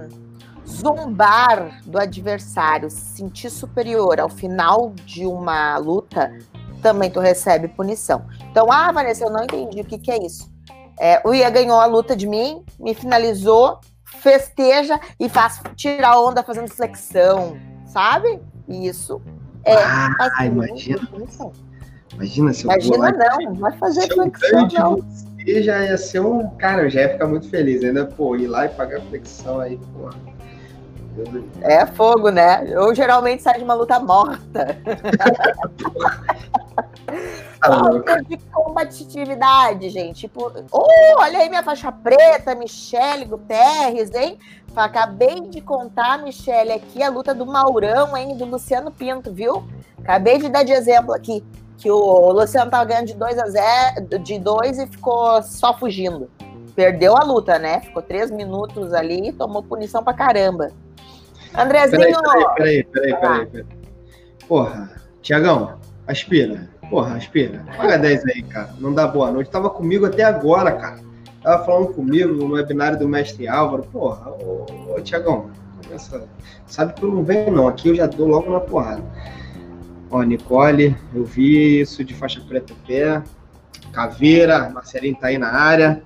[0.66, 6.32] zombar do adversário, se sentir superior ao final de uma luta,
[6.82, 8.26] também tu recebe punição.
[8.50, 10.52] Então, ah, Vanessa, eu não entendi o que, que é isso.
[11.00, 16.42] É, o Ia ganhou a luta de mim, me finalizou, festeja e faz tirar onda
[16.42, 17.56] fazendo flexão,
[17.92, 18.40] sabe?
[18.68, 19.20] Isso
[19.64, 19.74] é.
[19.74, 21.08] Ah, assim, imagina.
[22.14, 24.96] Imagina se eu Imagina não, vai fazer flexão, não.
[25.38, 26.48] Você já ia ser um.
[26.56, 29.76] Cara, eu já ia ficar muito feliz ainda, pô, ir lá e pagar flexão aí,
[29.76, 30.10] pô.
[31.60, 32.64] É fogo, né?
[32.68, 34.78] Eu geralmente saio de uma luta morta.
[37.64, 40.20] Falta de combatividade, gente.
[40.20, 44.38] Tipo, oh, olha aí minha faixa preta, Michele Guterres, hein?
[44.74, 48.36] Acabei de contar, Michele, aqui a luta do Maurão, hein?
[48.36, 49.64] Do Luciano Pinto, viu?
[49.98, 51.44] Acabei de dar de exemplo aqui.
[51.76, 56.30] Que o Luciano tava ganhando de 2 a 0, de 2 e ficou só fugindo.
[56.74, 57.80] Perdeu a luta, né?
[57.80, 60.70] Ficou três minutos ali e tomou punição pra caramba.
[61.54, 62.00] Andrezinho.
[62.00, 63.46] Peraí, peraí, peraí, peraí.
[63.46, 63.66] peraí.
[64.48, 66.68] Porra, Tiagão, aspira.
[66.88, 67.64] Porra, aspira.
[67.76, 68.70] Paga 10 aí, cara.
[68.78, 69.50] Não dá boa noite.
[69.50, 71.00] Tava comigo até agora, cara.
[71.42, 73.82] Tava falando comigo no webinário do mestre Álvaro.
[73.84, 75.50] Porra, ô, ô Tiagão,
[76.66, 77.66] sabe que eu não venho não.
[77.66, 79.02] Aqui eu já dou logo na porrada.
[80.10, 83.22] Ó, Nicole, eu vi isso de faixa preta pé.
[83.92, 86.02] Caveira, Marcelinho tá aí na área.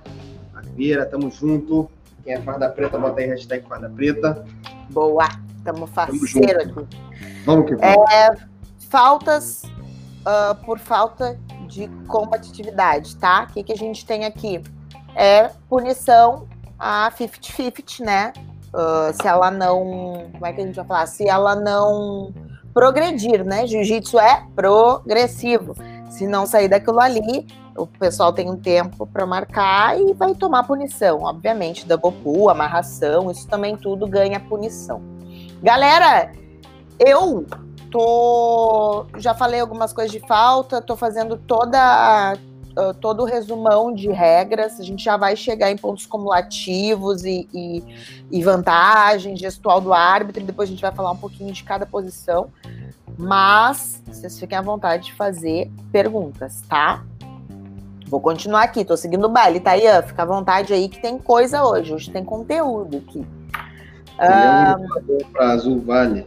[0.53, 1.89] Caveira, tamo junto.
[2.23, 4.43] Quem é farda preta, bota aí hashtag farda preta.
[4.89, 5.29] Boa,
[5.63, 6.97] tamo faceiro aqui.
[7.45, 8.11] Vamos que vamos.
[8.11, 8.35] É,
[8.89, 13.45] faltas uh, por falta de competitividade, tá?
[13.49, 14.61] O que, que a gente tem aqui?
[15.17, 18.33] É punição a 50-50, né?
[18.67, 20.29] Uh, se ela não.
[20.31, 21.07] Como é que a gente vai falar?
[21.07, 22.31] Se ela não
[22.73, 23.65] progredir, né?
[23.65, 25.75] Jiu-jitsu é progressivo.
[26.11, 30.63] Se não sair daquilo ali, o pessoal tem um tempo para marcar e vai tomar
[30.63, 31.23] punição.
[31.23, 35.01] Obviamente, double pull, amarração, isso também tudo ganha punição.
[35.63, 36.31] Galera,
[36.99, 37.45] eu
[37.91, 39.05] tô.
[39.17, 42.35] Já falei algumas coisas de falta, tô fazendo toda.
[42.77, 47.47] Uh, todo o resumão de regras, a gente já vai chegar em pontos cumulativos e,
[47.53, 47.83] e,
[48.31, 51.85] e vantagens, gestual do árbitro, e depois a gente vai falar um pouquinho de cada
[51.85, 52.49] posição.
[53.17, 57.03] Mas vocês fiquem à vontade de fazer perguntas, tá?
[58.07, 60.01] Vou continuar aqui, tô seguindo o baile, tá, Ian?
[60.03, 63.25] Fica à vontade aí que tem coisa hoje, hoje tem conteúdo aqui.
[64.19, 66.25] Um, para Azul Vale.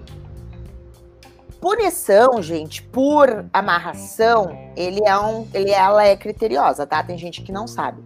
[1.60, 7.02] Punição, gente, por amarração, ele é um, ele, ela é criteriosa, tá?
[7.02, 8.02] Tem gente que não sabe.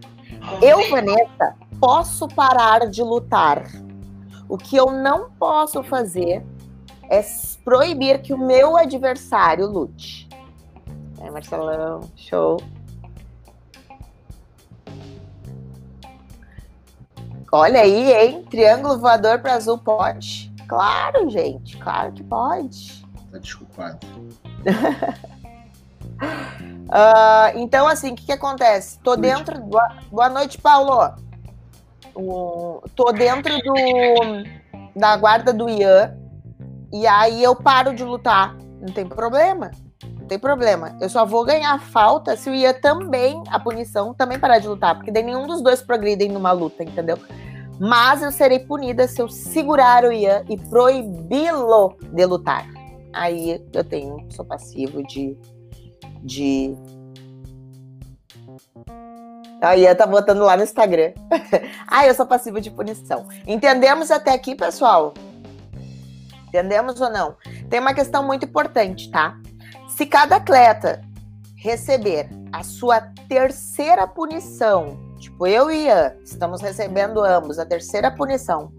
[0.61, 3.65] Eu, Vanessa, posso parar de lutar.
[4.49, 6.45] O que eu não posso fazer
[7.09, 7.25] é
[7.65, 10.29] proibir que o meu adversário lute.
[11.21, 12.61] É, Marcelão, show.
[17.53, 18.45] Olha aí, hein?
[18.51, 20.53] Triângulo voador para azul pode.
[20.67, 23.04] Claro, gente, claro que pode.
[23.35, 23.99] Tá desculpado.
[26.87, 29.01] uh, então, assim, o que, que acontece?
[29.01, 29.61] Tô dentro.
[29.61, 31.13] Boa, boa noite, Paulo.
[32.95, 33.75] Tô dentro do
[34.95, 36.17] da guarda do Ian.
[36.93, 38.57] E aí eu paro de lutar.
[38.81, 39.73] Não tem problema.
[40.21, 40.97] Não tem problema.
[41.01, 44.95] Eu só vou ganhar falta se o Ian também, a punição, também parar de lutar.
[44.95, 47.19] Porque daí nenhum dos dois progridem numa luta, entendeu?
[47.81, 52.84] mas eu serei punida se eu segurar o Ian e proibi-lo de lutar.
[53.15, 55.37] Aí eu tenho, sou passivo de.
[56.23, 56.75] de...
[59.63, 61.13] A Ian tá botando lá no Instagram.
[61.89, 63.27] ah, eu sou passivo de punição.
[63.47, 65.15] Entendemos até aqui, pessoal?
[66.49, 67.37] Entendemos ou não?
[67.71, 69.39] Tem uma questão muito importante, tá?
[69.89, 71.03] Se cada atleta
[71.57, 78.71] receber a sua terceira punição Tipo, eu e Ian estamos recebendo ambos a terceira punição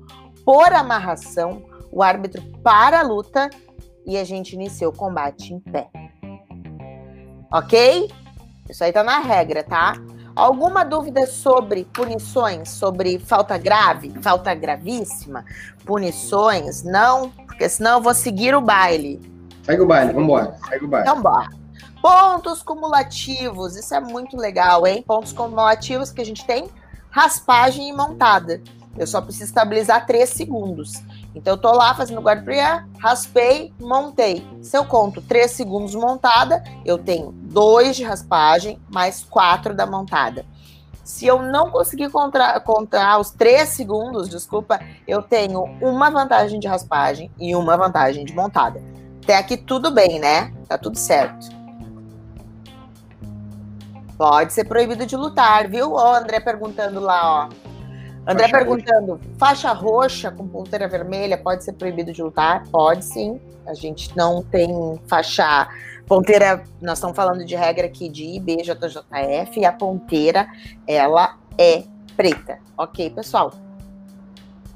[0.46, 1.64] por amarração.
[1.92, 3.50] O árbitro para a luta
[4.06, 5.90] e a gente inicia o combate em pé.
[7.52, 8.12] Ok?
[8.70, 9.94] Isso aí tá na regra, tá?
[10.36, 15.46] Alguma dúvida sobre punições, sobre falta grave, falta gravíssima,
[15.86, 16.84] punições?
[16.84, 19.22] Não, porque senão eu vou seguir o baile.
[19.64, 21.08] Segue o baile, vambora, segue o baile.
[21.08, 21.50] Então bora.
[22.02, 25.04] Pontos cumulativos, isso é muito legal, hein?
[25.08, 26.70] Pontos cumulativos que a gente tem
[27.10, 28.62] raspagem e montada.
[28.98, 31.02] Eu só preciso estabilizar 3 segundos.
[31.36, 34.48] Então, eu tô lá fazendo guarda raspei, montei.
[34.62, 40.46] Se eu conto 3 segundos montada, eu tenho 2 de raspagem mais 4 da montada.
[41.04, 46.68] Se eu não conseguir contar, contar os 3 segundos, desculpa, eu tenho uma vantagem de
[46.68, 48.82] raspagem e uma vantagem de montada.
[49.22, 50.52] Até aqui tudo bem, né?
[50.68, 51.48] Tá tudo certo.
[54.18, 55.94] Pode ser proibido de lutar, viu?
[55.94, 57.75] Ó, André perguntando lá, ó.
[58.28, 59.30] André faixa perguntando, roxa.
[59.38, 62.64] faixa roxa com ponteira vermelha pode ser proibido de lutar?
[62.70, 63.40] Pode sim.
[63.68, 65.68] A gente não tem faixa
[66.08, 70.48] ponteira, nós estamos falando de regra aqui de IBJJF e a ponteira
[70.88, 71.84] ela é
[72.16, 72.60] preta.
[72.78, 73.54] OK, pessoal?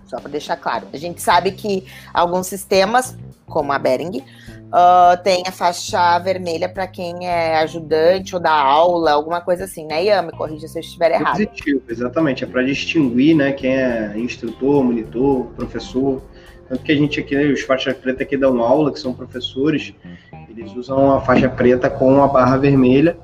[0.06, 0.88] Só para deixar claro.
[0.92, 4.24] A gente sabe que alguns sistemas, como a Bering,
[4.70, 9.84] Uh, tem a faixa vermelha para quem é ajudante ou dá aula, alguma coisa assim,
[9.84, 10.06] né?
[10.06, 11.38] Ian, corrija se eu estiver errado.
[11.38, 12.44] Positivo, exatamente.
[12.44, 16.22] É para distinguir, né, quem é instrutor, monitor, professor.
[16.68, 19.92] Tanto que a gente aqui, os faixas preta que dão aula, que são professores,
[20.48, 23.18] eles usam a faixa preta com a barra vermelha.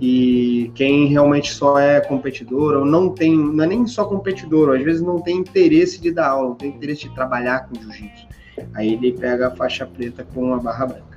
[0.00, 4.82] E quem realmente só é competidor, ou não tem, não é nem só competidor, às
[4.82, 8.31] vezes não tem interesse de dar aula, não tem interesse de trabalhar com jiu-jitsu
[8.74, 11.16] Aí ele pega a faixa preta com a barra branca.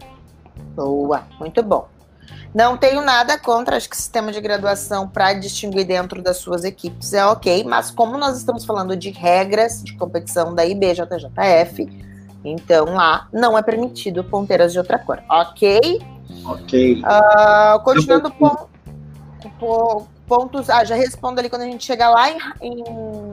[0.75, 1.87] Boa, muito bom.
[2.53, 6.63] Não tenho nada contra, acho que o sistema de graduação para distinguir dentro das suas
[6.63, 11.85] equipes é ok, mas como nós estamos falando de regras de competição da IBJJF,
[12.45, 16.01] então lá não é permitido ponteiras de outra cor, ok?
[16.45, 17.01] Ok.
[17.01, 18.67] Uh, continuando com,
[19.59, 20.69] com, pontos.
[20.69, 22.83] Ah, já respondo ali quando a gente chegar lá em, em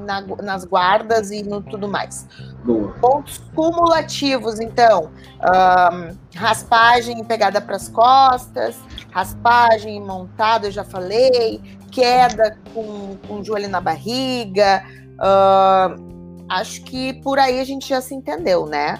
[0.04, 2.26] na, nas guardas e no tudo mais.
[2.64, 2.92] Boa.
[3.00, 5.10] Pontos cumulativos, então.
[5.40, 8.76] Um, raspagem pegada para as costas,
[9.10, 14.84] raspagem montada, eu já falei, queda com, com o joelho na barriga.
[15.14, 18.98] Uh, acho que por aí a gente já se entendeu, né?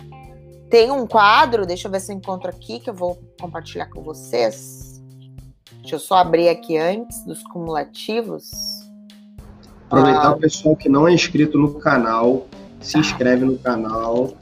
[0.71, 4.03] Tem um quadro, deixa eu ver se eu encontro aqui, que eu vou compartilhar com
[4.03, 4.92] vocês.
[5.83, 8.89] Deixa eu só abrir aqui antes dos cumulativos.
[9.87, 12.47] Aproveitar ah, o pessoal que não é inscrito no canal,
[12.81, 13.01] se tá.
[13.01, 14.33] inscreve no canal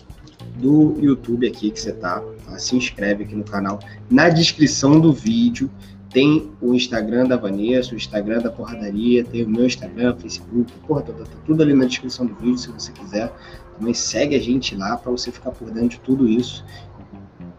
[0.58, 3.80] do YouTube aqui que você tá, tá, Se inscreve aqui no canal.
[4.10, 5.70] Na descrição do vídeo
[6.10, 11.02] tem o Instagram da Vanessa, o Instagram da Porradaria, tem o meu Instagram, Facebook, porra,
[11.02, 13.32] tá, tá, tá tudo ali na descrição do vídeo, se você quiser.
[13.78, 16.66] Também segue a gente lá para você ficar por dentro de tudo isso.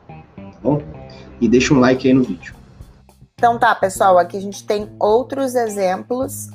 [0.08, 0.84] Tá bom?
[1.42, 2.61] E deixa um like aí no vídeo.
[3.42, 6.48] Então tá, pessoal, aqui a gente tem outros exemplos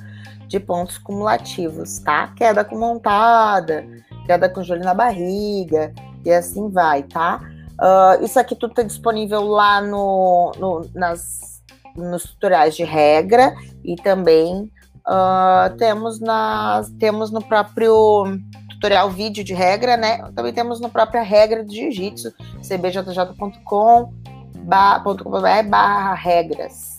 [0.47, 2.29] de pontos cumulativos, tá?
[2.37, 3.85] Queda com montada,
[4.25, 5.93] queda com joelho na barriga
[6.25, 7.41] e assim vai, tá?
[7.73, 11.61] Uh, isso aqui tudo tá disponível lá no, no, nas,
[11.97, 13.53] nos tutoriais de regra
[13.85, 14.71] e também
[15.09, 18.39] uh, temos, nas, temos no próprio
[18.71, 20.19] tutorial vídeo de regra, né?
[20.37, 24.36] Também temos no própria regra do jiu-jitsu, cbjj.com
[24.67, 26.99] barra regras,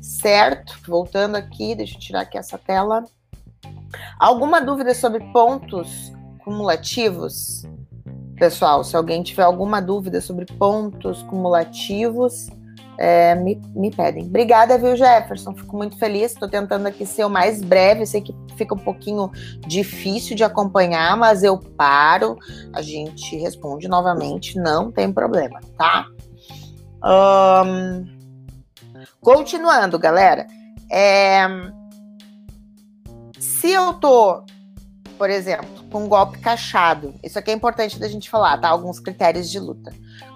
[0.00, 0.78] certo?
[0.86, 3.04] Voltando aqui, deixa eu tirar aqui essa tela.
[4.18, 6.12] Alguma dúvida sobre pontos
[6.44, 7.66] cumulativos?
[8.36, 12.48] Pessoal, se alguém tiver alguma dúvida sobre pontos cumulativos,
[12.98, 14.24] é, me, me pedem.
[14.24, 15.54] Obrigada, viu, Jefferson?
[15.54, 16.32] Fico muito feliz.
[16.32, 18.04] Estou tentando aqui ser o mais breve.
[18.06, 19.30] Sei que fica um pouquinho
[19.66, 22.36] difícil de acompanhar, mas eu paro,
[22.72, 26.06] a gente responde novamente, não tem problema, tá?
[27.04, 28.06] Um,
[29.20, 30.46] continuando, galera.
[30.90, 31.46] É,
[33.38, 34.42] se eu tô,
[35.16, 38.68] por exemplo, com um golpe cachado, isso aqui é importante da gente falar, tá?
[38.68, 39.92] Alguns critérios de luta.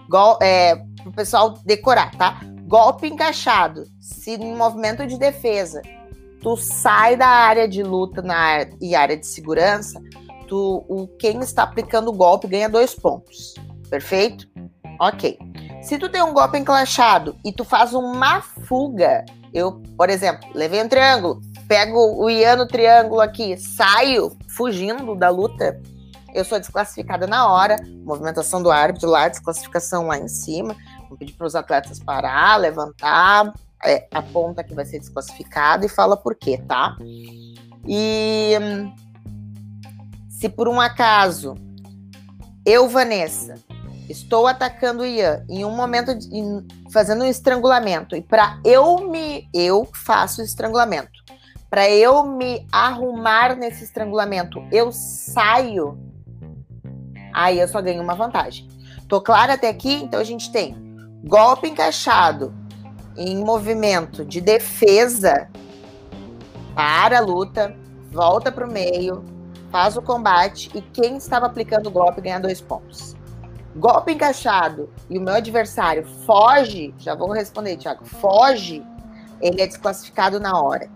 [0.08, 2.40] Gol, é, pro pessoal decorar, tá?
[2.66, 3.84] Golpe encaixado.
[4.00, 5.82] Se em movimento de defesa
[6.42, 10.02] tu sai da área de luta na e área de segurança,
[10.48, 13.54] tu, o, quem está aplicando o golpe ganha dois pontos.
[13.88, 14.48] Perfeito?
[15.00, 15.38] Ok.
[15.82, 20.82] Se tu tem um golpe enclaixado e tu faz uma fuga, eu, por exemplo, levei
[20.82, 25.80] um triângulo, pego o Ian no triângulo aqui, saio fugindo da luta,
[26.32, 30.76] eu sou desclassificada na hora, movimentação do árbitro lá, desclassificação lá em cima,
[31.12, 33.52] Vou pedir para os atletas parar, levantar,
[33.84, 36.96] é, a ponta que vai ser desclassificada e fala por quê, tá?
[37.86, 38.52] E
[40.30, 41.54] se por um acaso
[42.64, 43.56] eu, Vanessa,
[44.12, 49.08] estou atacando o Ian em um momento de, em, fazendo um estrangulamento e para eu
[49.08, 51.10] me eu faço estrangulamento,
[51.68, 55.98] para eu me arrumar nesse estrangulamento, eu saio,
[57.32, 58.68] aí eu só ganho uma vantagem.
[59.08, 59.94] Tô clara até aqui?
[59.94, 60.76] Então a gente tem
[61.24, 62.54] golpe encaixado
[63.16, 65.48] em movimento de defesa,
[66.74, 67.74] para a luta,
[68.10, 69.24] volta para o meio,
[69.70, 73.14] faz o combate e quem estava aplicando o golpe ganha dois pontos.
[73.74, 78.84] Golpe encaixado e o meu adversário foge, já vou responder, Thiago, foge,
[79.40, 80.88] ele é desclassificado na hora.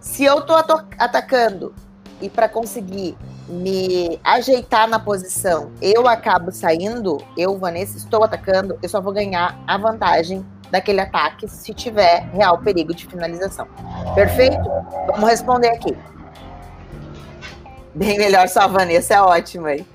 [0.00, 0.56] Se eu estou
[0.98, 1.74] atacando
[2.20, 3.16] e para conseguir
[3.48, 9.58] me ajeitar na posição, eu acabo saindo, eu, Vanessa, estou atacando, eu só vou ganhar
[9.66, 13.68] a vantagem daquele ataque se tiver real perigo de finalização.
[14.14, 14.64] Perfeito?
[15.06, 15.96] Vamos responder aqui.
[17.94, 19.86] Bem melhor só a Vanessa, é ótimo aí.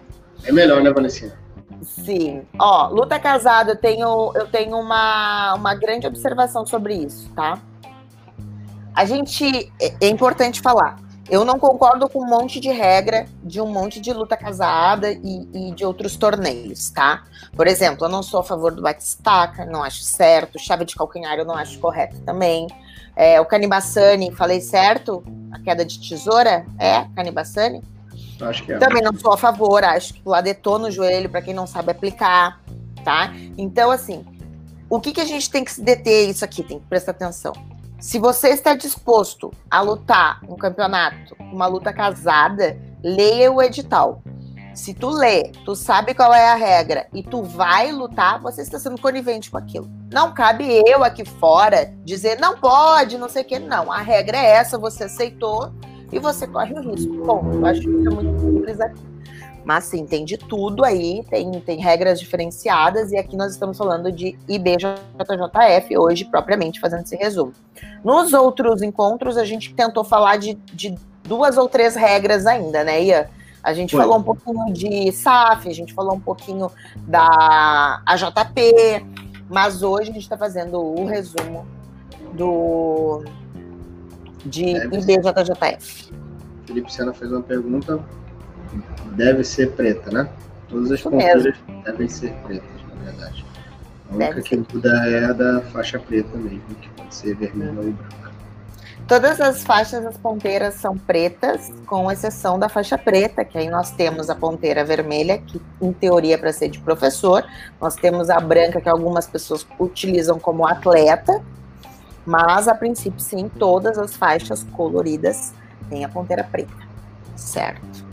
[0.46, 1.38] É melhor, né, Vanessa?
[1.82, 2.46] Sim.
[2.60, 7.60] Ó, luta casada, eu tenho, eu tenho uma, uma grande observação sobre isso, tá?
[8.96, 9.72] A gente.
[9.82, 10.98] É, é importante falar
[11.30, 15.48] eu não concordo com um monte de regra de um monte de luta casada e,
[15.54, 17.24] e de outros torneios, tá?
[17.56, 20.58] Por exemplo, eu não sou a favor do bate-estaca, não acho certo.
[20.58, 22.66] Chave de calcanhar eu não acho correto também.
[23.16, 25.24] É, o Canibassani, falei certo?
[25.52, 26.66] A queda de tesoura?
[26.80, 27.84] É, Canibassani?
[28.42, 28.78] Acho que é.
[28.78, 31.92] Também não sou a favor, acho que lá detona o joelho para quem não sabe
[31.92, 32.62] aplicar,
[33.04, 33.34] tá?
[33.58, 34.26] Então, assim,
[34.90, 36.64] o que, que a gente tem que se deter isso aqui?
[36.64, 37.54] Tem que prestar atenção
[38.00, 44.22] se você está disposto a lutar um campeonato, uma luta casada, leia o edital.
[44.74, 48.80] Se tu lê, tu sabe qual é a regra e tu vai lutar, você está
[48.80, 49.90] sendo conivente com aquilo.
[50.14, 53.60] Não cabe eu aqui fora dizer não pode, não sei o que.
[53.60, 55.74] Não, a regra é essa, você aceitou
[56.12, 57.14] e você corre o risco.
[57.26, 59.02] Bom, eu acho que é muito simples aqui.
[59.64, 64.12] Mas sim, tem de tudo aí, tem, tem regras diferenciadas, e aqui nós estamos falando
[64.12, 67.54] de IBJJF hoje, propriamente, fazendo esse resumo.
[68.04, 73.04] Nos outros encontros, a gente tentou falar de, de duas ou três regras ainda, né,
[73.04, 73.28] Ian?
[73.64, 74.00] A gente Foi.
[74.00, 76.72] falou um pouquinho de SAF, a gente falou um pouquinho
[77.06, 79.06] da AJP,
[79.50, 81.68] mas hoje a gente está fazendo o resumo
[82.34, 83.24] do
[84.46, 86.12] de é, IBJJF.
[86.66, 88.00] Felipe Sena fez uma pergunta
[89.16, 90.30] deve ser preta, né?
[90.70, 93.46] Todas as ponturas devem ser pretas, na verdade.
[94.10, 97.92] A única que muda é a da faixa preta mesmo, que pode ser vermelha ou
[97.92, 98.30] branca.
[99.08, 103.90] Todas as faixas, as ponteiras são pretas, com exceção da faixa preta, que aí nós
[103.90, 107.44] temos a ponteira vermelha, que em teoria é para ser de professor,
[107.82, 111.42] nós temos a branca, que algumas pessoas utilizam como atleta,
[112.30, 115.52] mas a princípio, sim, todas as faixas coloridas
[115.90, 116.72] têm a ponteira preta,
[117.36, 118.08] certo?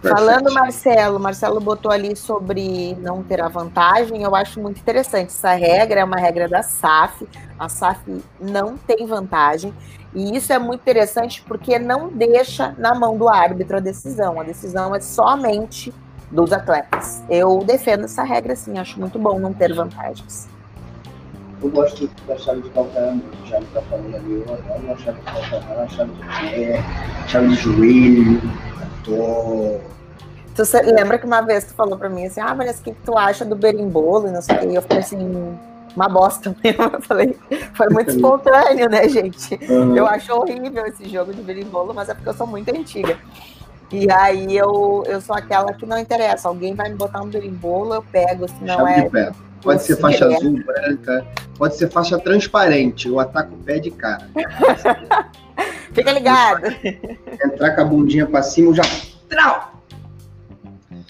[0.00, 5.30] Falando, Marcelo, Marcelo botou ali sobre não ter a vantagem, eu acho muito interessante.
[5.30, 7.26] Essa regra é uma regra da SAF,
[7.58, 9.74] a SAF não tem vantagem,
[10.14, 14.44] e isso é muito interessante porque não deixa na mão do árbitro a decisão, a
[14.44, 15.92] decisão é somente
[16.30, 17.24] dos atletas.
[17.28, 20.53] Eu defendo essa regra, sim, acho muito bom não ter vantagens.
[21.64, 25.24] Eu gosto da chave de calcanhar, já está falando ali, eu adoro uma chave de
[25.24, 26.84] calcanhar, chave de pé,
[27.26, 28.42] chave de joelho,
[29.02, 29.80] tô
[30.54, 30.62] Tu
[30.94, 33.16] lembra que uma vez tu falou pra mim assim, ah, Vanessa, o que, que tu
[33.16, 35.18] acha do berimbolo e não sei o que, e eu falei assim,
[35.96, 36.84] uma bosta mesmo.
[36.84, 37.36] Eu falei,
[37.72, 39.58] foi muito espontâneo, né, gente?
[39.68, 39.96] Uhum.
[39.96, 43.18] Eu acho horrível esse jogo de berimbolo, mas é porque eu sou muito antiga.
[43.90, 46.48] E aí eu, eu sou aquela que não interessa.
[46.48, 49.08] Alguém vai me botar um berimbolo, eu pego, se não é.
[49.64, 53.08] Pode ser faixa azul, branca, pode ser faixa transparente.
[53.08, 54.28] Eu ataco o pé de cara.
[55.92, 56.66] Fica ligado.
[57.44, 58.82] Entrar com a bundinha pra cima, eu já.
[59.26, 59.72] Trau!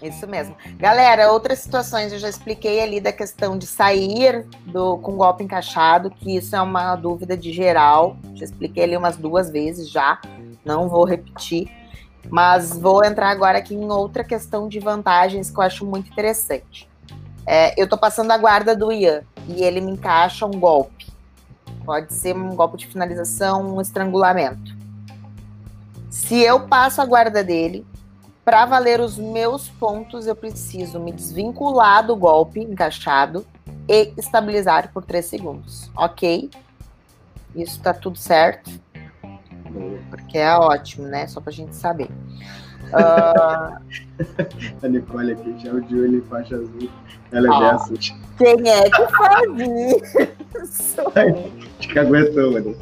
[0.01, 0.55] Isso mesmo.
[0.79, 6.11] Galera, outras situações eu já expliquei ali da questão de sair do, com golpe encaixado,
[6.11, 8.17] que isso é uma dúvida de geral.
[8.35, 10.21] Já expliquei ali umas duas vezes já,
[10.65, 11.69] não vou repetir.
[12.29, 16.89] Mas vou entrar agora aqui em outra questão de vantagens que eu acho muito interessante.
[17.47, 21.13] É, eu tô passando a guarda do Ian e ele me encaixa um golpe.
[21.85, 24.75] Pode ser um golpe de finalização, um estrangulamento.
[26.09, 27.85] Se eu passo a guarda dele,
[28.45, 33.47] para valer os meus pontos, eu preciso me desvincular do golpe encaixado
[33.89, 35.91] e estabilizar por 3 segundos.
[35.97, 36.51] Ok?
[37.55, 38.71] Isso tá tudo certo.
[40.11, 41.27] Porque é ótimo, né?
[41.27, 42.09] Só pra gente saber.
[42.93, 43.79] Uh...
[44.83, 46.91] A Nicole aqui já o de olho e faixa azul.
[47.33, 48.15] Ela é dessas.
[48.39, 49.49] Quem é que faz
[50.63, 51.03] isso?
[51.79, 52.77] Acho que aguentou, mano.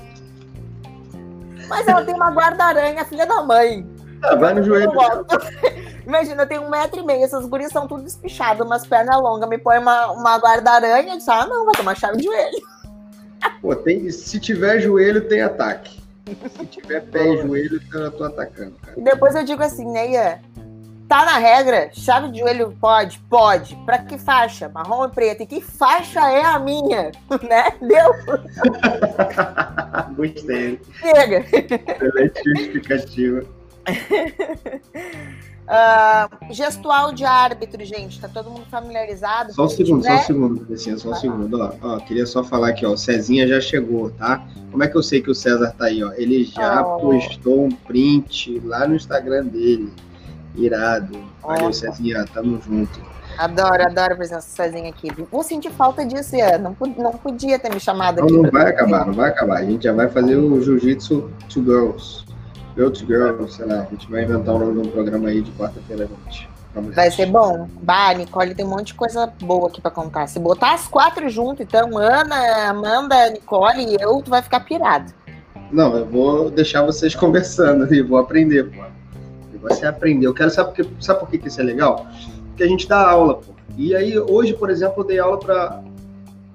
[1.68, 3.86] Mas ela tem uma guarda-aranha, filha da mãe.
[4.22, 4.92] Ah, vai no joelho.
[6.06, 9.48] Imagina, eu tenho um metro e meio, essas gurias são tudo despichadas, umas pernas longas,
[9.48, 12.60] me põe uma, uma guarda-aranha, e ah, não, vai tomar chave de joelho.
[13.60, 16.01] Pô, tem, se tiver joelho, tem ataque.
[16.26, 18.98] Se tiver pé e joelho, eu tô atacando, cara.
[18.98, 20.38] E depois eu digo assim, né, Ian?
[21.08, 23.18] Tá na regra, chave de joelho pode?
[23.28, 23.76] Pode.
[23.84, 24.68] Pra que faixa?
[24.68, 25.42] Marrom e preto.
[25.42, 27.12] E que faixa é a minha?
[27.42, 27.70] Né?
[27.80, 28.14] Deu?
[30.16, 30.80] Gostei.
[31.00, 31.38] Chega.
[31.38, 33.44] Excelente justificativa
[35.66, 39.52] uh, gestual de árbitro, gente, tá todo mundo familiarizado?
[39.52, 41.60] Só um segundo, só um segundo, assim, só um segundo.
[41.60, 44.44] Ó, ó, queria só falar aqui, ó, o Cezinha já chegou, tá?
[44.70, 46.12] Como é que eu sei que o César tá aí, ó?
[46.12, 47.00] Ele já oh.
[47.00, 49.92] postou um print lá no Instagram dele.
[50.54, 51.18] Irado.
[51.42, 51.72] Valeu, oh.
[51.72, 53.00] Cezinha, tamo junto.
[53.38, 55.10] Adoro, adoro a presença do Cezinha aqui.
[55.30, 56.58] Vou sentir falta disso, Ian.
[56.58, 58.36] Não, não podia ter me chamado não, aqui.
[58.36, 59.58] Não, vai acabar, não vai acabar.
[59.58, 62.24] A gente já vai fazer o Jiu-Jitsu to Girls.
[62.74, 65.50] Girls Girl, sei lá, a gente vai inventar o nome de um programa aí de
[65.52, 66.48] quarta-feira à noite.
[66.94, 67.68] Vai ser bom.
[67.82, 70.26] Bah, Nicole tem um monte de coisa boa aqui pra contar.
[70.26, 75.12] Se botar as quatro junto, então, Ana, Amanda, Nicole e eu, tu vai ficar pirado.
[75.70, 78.82] Não, eu vou deixar vocês conversando e vou aprender, pô.
[79.60, 80.26] Você aprender.
[80.26, 82.06] Eu quero saber porque, sabe por que isso é legal?
[82.48, 83.52] Porque a gente dá aula, pô.
[83.76, 85.82] E aí, hoje, por exemplo, eu dei aula para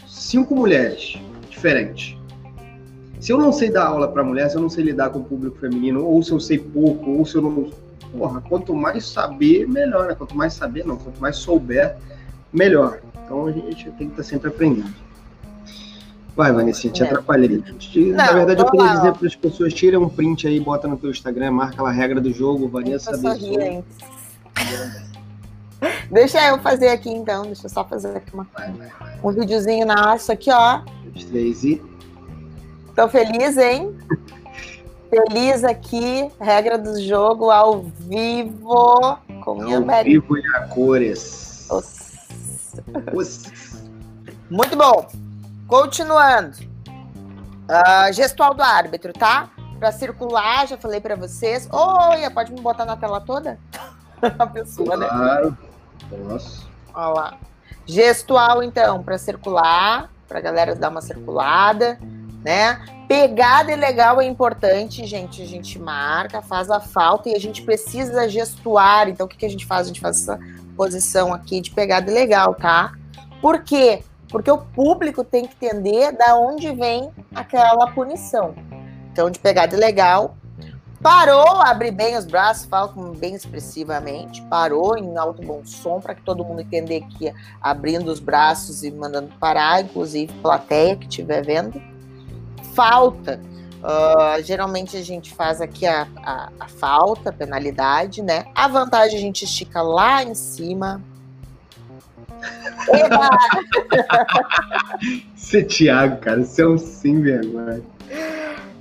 [0.05, 1.17] cinco mulheres
[1.49, 2.17] diferentes.
[3.27, 5.23] Se eu não sei dar aula para mulher, se eu não sei lidar com o
[5.25, 7.69] público feminino, ou se eu sei pouco, ou se eu não.
[8.17, 10.15] Porra, quanto mais saber, melhor, né?
[10.15, 11.97] Quanto mais saber, não, quanto mais souber,
[12.53, 13.01] melhor.
[13.25, 14.93] Então a gente tem que estar tá sempre aprendendo.
[16.37, 17.05] Vai, Vanessa, te é.
[17.05, 17.61] atrapalhei.
[17.97, 20.95] Não, Na verdade, eu queria dizer para as pessoas: tira um print aí, bota no
[20.95, 23.83] teu Instagram, marca lá a regra do jogo, Vanessa abençoe.
[26.09, 29.19] Deixa eu fazer aqui então, deixa eu só fazer aqui uma, vai, vai, vai.
[29.21, 30.79] um videozinho nosso aqui, ó.
[31.29, 31.96] Três e.
[32.97, 33.95] Tô feliz, hein?
[35.07, 41.69] feliz aqui, regra do jogo ao vivo com minha Ao vivo e a cores.
[44.49, 45.07] Muito bom.
[45.67, 46.57] Continuando.
[47.69, 49.51] Uh, gestual do árbitro, tá?
[49.77, 51.69] Para circular, já falei para vocês.
[51.71, 53.59] Oi, pode me botar na tela toda?
[54.39, 55.07] a pessoa, né?
[55.07, 55.51] claro.
[55.51, 55.57] né?
[56.29, 56.67] Posso.
[56.95, 57.37] Olha lá.
[57.85, 61.99] Gestual, então, para circular, para galera dar uma circulada
[62.47, 62.79] né?
[63.09, 65.41] Pegada legal é importante, gente.
[65.41, 69.09] A gente marca, faz a falta e a gente precisa gestuar.
[69.09, 69.85] Então, o que, que a gente faz?
[69.85, 70.39] A gente faz essa
[70.77, 72.93] posição aqui de pegada legal, tá?
[73.41, 74.01] Por quê?
[74.29, 78.55] Porque o público tem que entender da onde vem aquela punição.
[79.11, 80.37] Então, de pegada legal,
[81.01, 86.21] parou, abre bem os braços, fala bem expressivamente, parou em alto bom som para que
[86.21, 91.96] todo mundo entender que abrindo os braços e mandando parar, inclusive plateia que estiver vendo
[92.77, 93.41] falta.
[93.77, 98.45] Uh, geralmente a gente faz aqui a, a, a, falta, a penalidade, né?
[98.53, 101.01] A vantagem a gente estica lá em cima.
[105.35, 107.81] Você, Thiago, cara, você é um sim vergonha.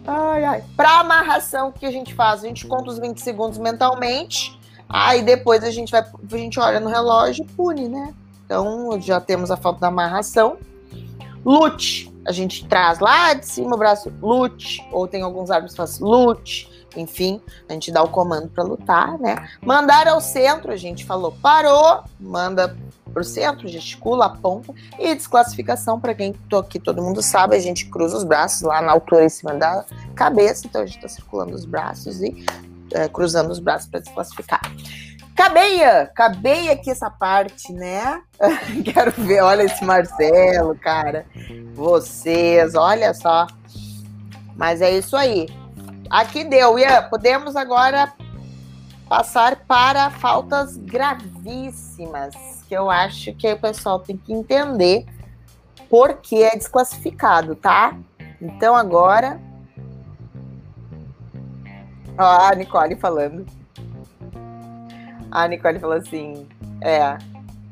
[0.06, 0.62] Ai, ai.
[0.76, 2.44] Pra amarração, o que a gente faz?
[2.44, 6.80] A gente conta os 20 segundos mentalmente, aí depois a gente vai, a gente olha
[6.80, 8.14] no relógio e pune, né?
[8.44, 10.58] Então já temos a falta da amarração.
[11.44, 15.76] Lute, a gente traz lá de cima o braço, lute, ou tem alguns árbitros que
[15.76, 19.48] fazem lute, enfim, a gente dá o comando para lutar, né?
[19.62, 22.76] Mandar ao centro, a gente falou, parou, manda
[23.12, 26.34] para o centro, gesticula, aponta, e desclassificação, para quem
[26.68, 29.84] que todo mundo sabe, a gente cruza os braços lá na altura em cima da
[30.14, 32.44] cabeça, então a gente está circulando os braços e
[32.92, 34.60] é, cruzando os braços para desclassificar.
[35.36, 38.22] Cabeia, cabeia aqui essa parte, né?
[38.90, 41.26] Quero ver, olha esse Marcelo, cara.
[41.74, 43.46] Vocês, olha só.
[44.56, 45.46] Mas é isso aí.
[46.08, 47.02] Aqui deu, Ian.
[47.10, 48.14] Podemos agora
[49.06, 52.34] passar para faltas gravíssimas,
[52.66, 55.04] que eu acho que o pessoal tem que entender
[55.90, 57.94] por que é desclassificado, tá?
[58.40, 59.38] Então agora.
[62.18, 63.46] Ó, a Nicole falando.
[65.36, 66.48] A Nicole falou assim:
[66.80, 67.18] é.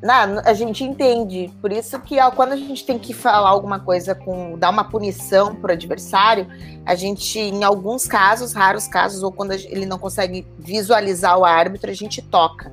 [0.03, 1.51] Não, a gente entende.
[1.63, 4.59] Por isso que ó, quando a gente tem que falar alguma coisa com.
[4.59, 6.47] dar uma punição pro adversário,
[6.85, 11.91] a gente, em alguns casos, raros casos, ou quando ele não consegue visualizar o árbitro,
[11.91, 12.71] a gente toca.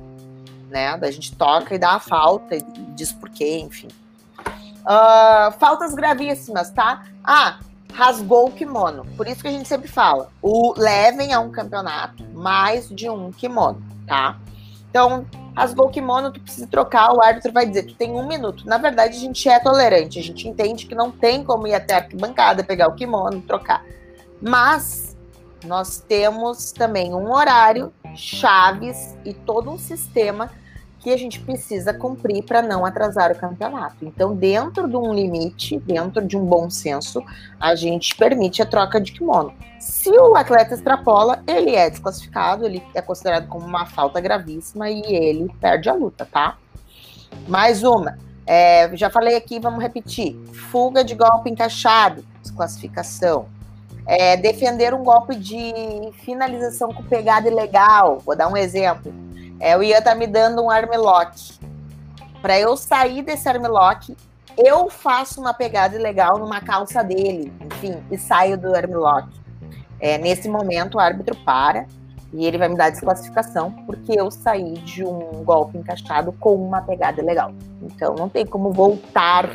[0.68, 0.88] Né?
[0.88, 2.62] A gente toca e dá a falta, e
[2.94, 3.88] diz por quê, enfim.
[4.82, 7.04] Uh, faltas gravíssimas, tá?
[7.24, 7.60] Ah,
[7.94, 9.06] rasgou o kimono.
[9.16, 13.32] Por isso que a gente sempre fala: o levem a um campeonato mais de um
[13.32, 14.36] kimono, tá?
[14.92, 15.24] Então,
[15.56, 18.66] rasgou o kimono, tu precisa trocar, o árbitro vai dizer, tu tem um minuto.
[18.66, 21.94] Na verdade, a gente é tolerante, a gente entende que não tem como ir até
[21.94, 23.82] a arquibancada, pegar o kimono, trocar.
[24.38, 25.16] Mas
[25.64, 30.50] nós temos também um horário, chaves e todo um sistema
[31.02, 33.96] que a gente precisa cumprir para não atrasar o campeonato.
[34.02, 37.20] Então, dentro de um limite, dentro de um bom senso,
[37.58, 39.52] a gente permite a troca de kimono.
[39.80, 45.02] Se o atleta extrapola, ele é desclassificado, ele é considerado como uma falta gravíssima e
[45.02, 46.56] ele perde a luta, tá?
[47.48, 48.16] Mais uma.
[48.46, 50.36] É, já falei aqui, vamos repetir.
[50.70, 53.46] Fuga de golpe encaixado, desclassificação.
[54.06, 55.72] É, defender um golpe de
[56.24, 58.18] finalização com pegada ilegal.
[58.24, 59.12] Vou dar um exemplo
[59.62, 61.52] é, o Ian tá me dando um armlock.
[62.42, 64.16] Para eu sair desse armlock,
[64.58, 69.28] eu faço uma pegada ilegal numa calça dele, enfim, e saio do armlock.
[70.00, 71.86] É, nesse momento, o árbitro para
[72.32, 76.82] e ele vai me dar desclassificação porque eu saí de um golpe encaixado com uma
[76.82, 77.52] pegada ilegal.
[77.82, 79.48] Então, não tem como voltar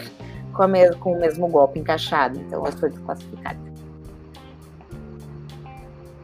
[0.54, 0.64] com,
[1.02, 2.40] com o mesmo golpe encaixado.
[2.40, 3.60] Então, eu sou desclassificada.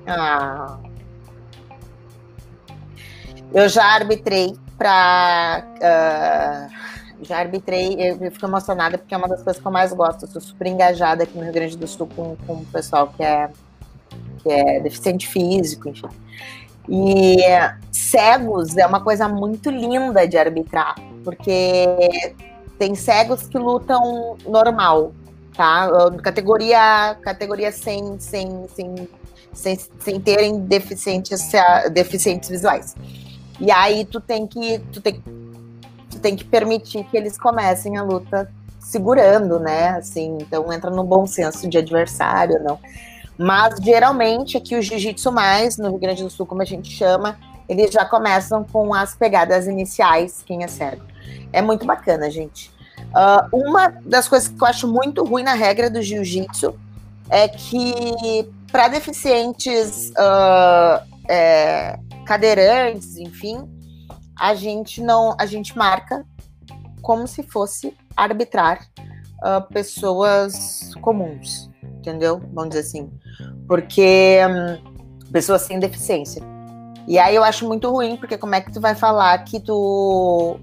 [0.07, 0.77] Ah.
[3.53, 5.63] Eu já arbitrei para.
[5.75, 6.67] Uh, ah,
[7.21, 10.23] já arbitrei, eu, eu, fico emocionada porque é uma das coisas que eu mais gosto.
[10.23, 13.23] Eu sou super engajada aqui no Rio Grande do Sul com, com o pessoal que
[13.23, 13.49] é,
[14.41, 16.09] que é deficiente físico, enfim.
[16.89, 17.37] E
[17.91, 21.87] cegos é uma coisa muito linda de arbitrar, porque
[22.77, 25.13] tem cegos que lutam normal,
[25.55, 25.87] tá?
[26.21, 29.07] Categoria, categoria sem, sem, sem,
[29.53, 31.51] sem, sem terem deficientes,
[31.93, 32.95] deficientes visuais.
[33.63, 35.23] E aí tu tem que tu tem,
[36.11, 39.91] tu tem que permitir que eles comecem a luta segurando, né?
[39.91, 42.77] Assim, então entra no bom senso de adversário, não.
[43.37, 47.39] Mas geralmente aqui o jiu-jitsu mais no Rio Grande do Sul, como a gente chama,
[47.69, 51.01] eles já começam com as pegadas iniciais, quem é cego.
[51.53, 52.69] É muito bacana, gente.
[52.99, 56.75] Uh, uma das coisas que eu acho muito ruim na regra do jiu-jitsu
[57.29, 63.57] é que para deficientes uh, é, cadeirantes, enfim,
[64.39, 66.25] a gente não, a gente marca
[67.01, 68.87] como se fosse arbitrar
[69.39, 72.41] uh, pessoas comuns, entendeu?
[72.53, 73.11] Vamos dizer assim,
[73.67, 76.41] porque um, pessoas sem deficiência.
[77.07, 80.59] E aí eu acho muito ruim, porque como é que tu vai falar que tu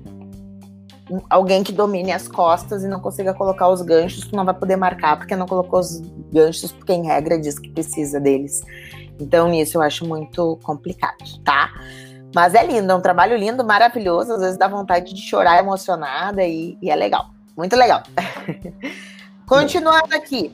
[1.28, 4.76] alguém que domine as costas e não consiga colocar os ganchos, tu não vai poder
[4.76, 6.00] marcar porque não colocou os
[6.32, 8.62] ganchos, porque em regra diz que precisa deles.
[9.20, 11.70] Então, nisso eu acho muito complicado, tá?
[12.34, 14.32] Mas é lindo, é um trabalho lindo, maravilhoso.
[14.32, 18.02] Às vezes dá vontade de chorar emocionada e, e é legal, muito legal.
[19.46, 20.52] Continuando aqui.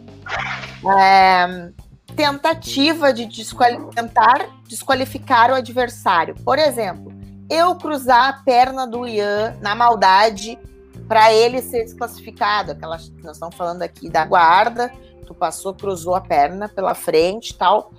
[0.99, 1.71] É,
[2.17, 6.35] tentativa de desquali tentar desqualificar o adversário.
[6.43, 7.13] Por exemplo,
[7.51, 10.59] eu cruzar a perna do Ian na maldade
[11.07, 12.73] para ele ser desclassificado.
[12.73, 14.91] Aquela que nós estamos falando aqui da guarda,
[15.27, 17.93] tu passou, cruzou a perna pela frente tal.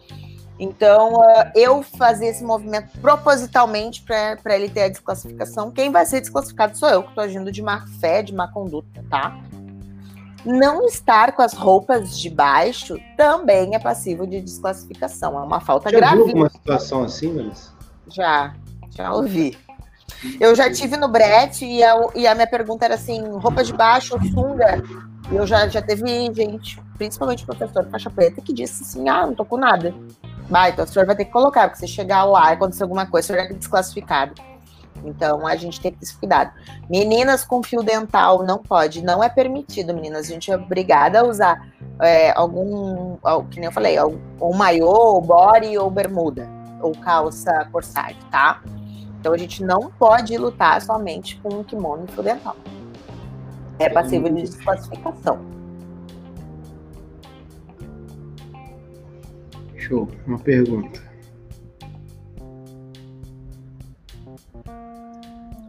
[0.60, 5.72] Então, uh, eu fazer esse movimento propositalmente para ele ter a desclassificação.
[5.72, 9.04] Quem vai ser desclassificado sou eu, que estou agindo de má fé, de má conduta,
[9.10, 9.38] tá?
[10.44, 15.38] Não estar com as roupas de baixo também é passivo de desclassificação.
[15.38, 16.26] É uma falta já grave.
[16.26, 17.72] Já uma situação assim, Melissa?
[18.08, 18.56] Já,
[18.90, 19.58] já ouvi.
[20.40, 23.74] Eu já tive no brete e a, e a minha pergunta era assim: roupa de
[23.74, 24.82] baixo ou sunga?
[25.32, 29.36] Eu já, já teve gente, principalmente professor de faixa preta, que disse assim: ah, não
[29.36, 29.94] tô com nada.
[30.50, 33.06] Vai, então o senhor vai ter que colocar, porque se chegar lá e acontecer alguma
[33.06, 34.34] coisa, o senhor é desclassificado.
[35.04, 36.52] Então a gente tem que ter esse cuidado.
[36.90, 40.28] Meninas com fio dental não pode, não é permitido, meninas.
[40.28, 41.68] A gente é obrigada a usar
[42.02, 43.18] é, algum,
[43.52, 46.50] que nem eu falei, ou maiô, ou body, ou bermuda,
[46.82, 48.62] ou calça corsage, tá?
[49.20, 52.56] Então a gente não pode lutar somente com um kimono e fio dental.
[53.80, 55.57] É passivo de desclassificação.
[59.88, 60.08] Show.
[60.26, 61.02] Uma pergunta.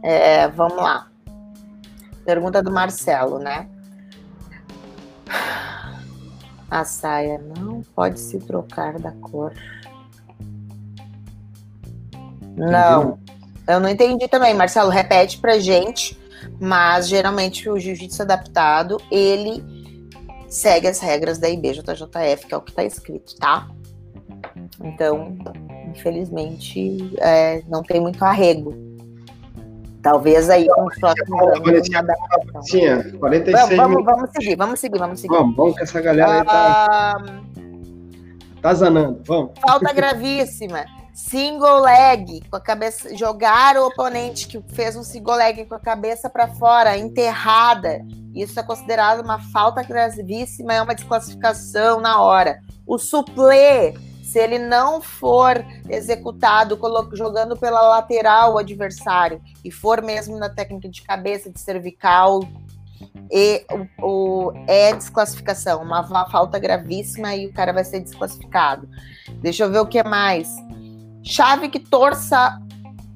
[0.03, 1.09] É, vamos lá.
[2.25, 3.69] Pergunta do Marcelo, né?
[6.69, 9.53] A saia não pode se trocar da cor.
[12.55, 13.19] Não.
[13.67, 14.53] Eu não entendi também.
[14.53, 16.19] Marcelo, repete pra gente.
[16.59, 19.63] Mas geralmente o jiu-jitsu adaptado, ele
[20.49, 23.69] segue as regras da IBJJF, que é o que está escrito, tá?
[24.83, 25.37] Então,
[25.89, 28.73] infelizmente, é, não tem muito arrego.
[30.01, 32.69] Talvez aí com os próximos anos.
[32.69, 35.35] Sim, 46 vamos, vamos, vamos, seguir, vamos seguir, vamos seguir.
[35.35, 36.87] Vamos, vamos que essa galera aí tá.
[36.89, 37.41] Ah,
[38.61, 39.51] tá zanando, vamos.
[39.59, 40.85] Falta gravíssima.
[41.13, 43.13] Single leg, com a cabeça.
[43.13, 47.99] Jogar o oponente que fez um single leg com a cabeça para fora, enterrada.
[48.33, 52.59] Isso é considerado uma falta gravíssima, é uma desclassificação na hora.
[52.87, 53.95] O suplê
[54.29, 56.79] se ele não for executado
[57.13, 62.41] jogando pela lateral o adversário e for mesmo na técnica de cabeça, de cervical,
[63.31, 63.65] e
[63.99, 68.87] o, o, é desclassificação, uma, falta gravíssima e o cara vai ser desclassificado.
[69.41, 70.55] Deixa eu ver o que mais.
[71.23, 72.59] Chave que torça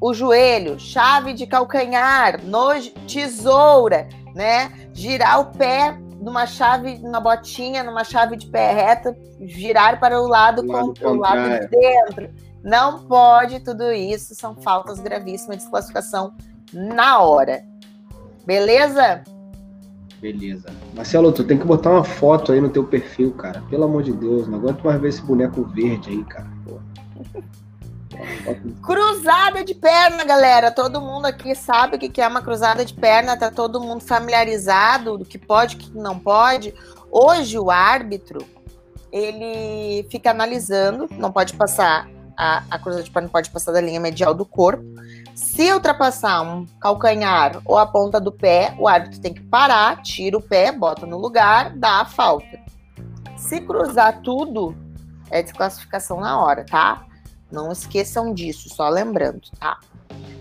[0.01, 2.69] o joelho, chave de calcanhar, no,
[3.07, 4.89] tesoura, né?
[4.93, 10.27] Girar o pé numa chave, numa botinha, numa chave de pé reta, girar para o
[10.27, 12.29] lado, lado com o lado de dentro.
[12.63, 16.33] Não pode tudo isso, são faltas gravíssimas de desclassificação
[16.71, 17.61] na hora.
[18.45, 19.23] Beleza?
[20.21, 20.69] Beleza.
[20.95, 23.61] Marcelo, tu tem que botar uma foto aí no teu perfil, cara.
[23.69, 26.47] Pelo amor de Deus, não aguento mais ver esse boneco verde aí, cara.
[28.81, 30.71] Cruzada de perna, galera.
[30.71, 35.17] Todo mundo aqui sabe o que é uma cruzada de perna, tá todo mundo familiarizado
[35.17, 36.73] do que pode, o que não pode.
[37.11, 38.45] Hoje o árbitro,
[39.11, 42.07] ele fica analisando, não pode passar
[42.37, 44.83] a, a cruzada de perna pode passar da linha medial do corpo.
[45.35, 50.37] Se ultrapassar um calcanhar ou a ponta do pé, o árbitro tem que parar, tira
[50.37, 52.59] o pé, bota no lugar, dá a falta.
[53.37, 54.75] Se cruzar tudo,
[55.29, 57.05] é desclassificação na hora, tá?
[57.53, 59.77] Não esqueçam disso, só lembrando, tá?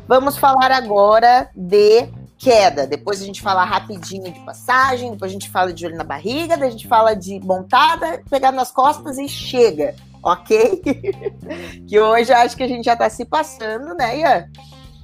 [0.09, 2.09] Vamos falar agora de
[2.39, 2.87] queda.
[2.87, 6.55] Depois a gente fala rapidinho de passagem, depois a gente fala de olho na barriga,
[6.55, 10.83] a gente fala de montada, pegar nas costas e chega, ok?
[11.87, 14.49] que hoje acho que a gente já tá se passando, né, Ian?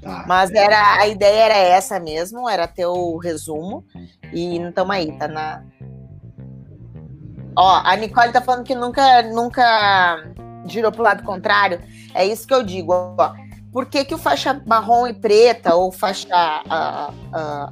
[0.00, 3.84] Tá, Mas era, a ideia era essa mesmo, era ter o resumo.
[4.32, 5.62] E não estamos aí, tá na.
[7.54, 10.24] Ó, a Nicole tá falando que nunca, nunca
[10.66, 11.80] girou pro lado contrário.
[12.18, 13.32] É isso que eu digo, ó.
[13.72, 16.26] Por que, que o faixa marrom e preta, ou faixa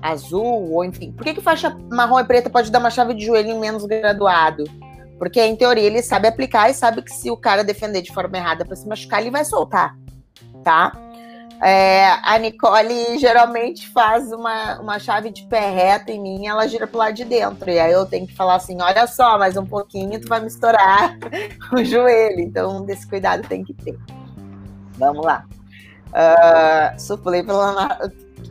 [0.01, 3.27] azul, ou enfim, por que, que faixa marrom e preta pode dar uma chave de
[3.27, 4.63] joelho em menos graduado?
[5.19, 8.37] Porque, em teoria, ele sabe aplicar e sabe que se o cara defender de forma
[8.37, 9.97] errada para se machucar, ele vai soltar,
[10.63, 10.93] tá?
[11.63, 16.87] É, a Nicole geralmente faz uma, uma chave de pé reto em mim, ela gira
[16.87, 17.71] pro lado de dentro.
[17.71, 20.49] E aí eu tenho que falar assim: olha só, mais um pouquinho, tu vai me
[20.49, 21.17] estourar
[21.73, 22.41] o joelho.
[22.41, 23.99] Então, desse cuidado tem que ter.
[24.99, 25.45] Vamos lá.
[26.09, 27.99] Uh, suplei pela.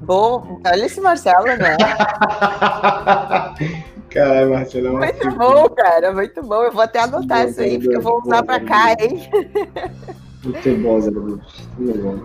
[0.01, 1.77] Bom, olha esse Marcelo, né?
[4.09, 5.03] Caralho, Marcelo.
[5.03, 6.63] É muito bom, cara, muito bom.
[6.63, 9.29] Eu vou até anotar isso aí, porque eu vou usar pra cá, hein?
[10.43, 12.19] Muito bom, Zé Muito bom.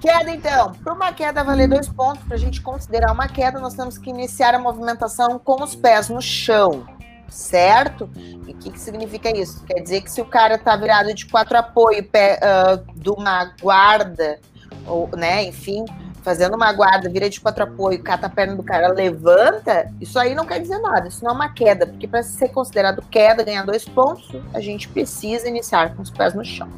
[0.00, 0.72] Queda, então.
[0.82, 4.08] Para uma queda valer dois pontos, para a gente considerar uma queda, nós temos que
[4.08, 6.86] iniciar a movimentação com os pés no chão,
[7.30, 8.10] certo?
[8.16, 9.64] E o que, que significa isso?
[9.64, 13.54] Quer dizer que se o cara está virado de quatro apoio, pé, uh, de uma
[13.60, 14.38] guarda,
[14.86, 15.84] ou, né, enfim,
[16.22, 20.34] fazendo uma guarda, vira de quatro apoio, cata a perna do cara, levanta, isso aí
[20.34, 23.64] não quer dizer nada, isso não é uma queda, porque para ser considerado queda, ganhar
[23.64, 26.68] dois pontos, a gente precisa iniciar com os pés no chão.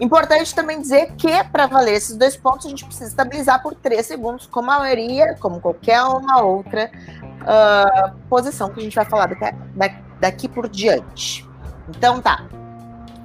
[0.00, 4.06] Importante também dizer que para valer esses dois pontos, a gente precisa estabilizar por três
[4.06, 6.90] segundos, como a maioria, como qualquer uma outra
[7.42, 11.44] uh, posição que a gente vai falar daqui, daqui por diante.
[11.88, 12.46] Então tá,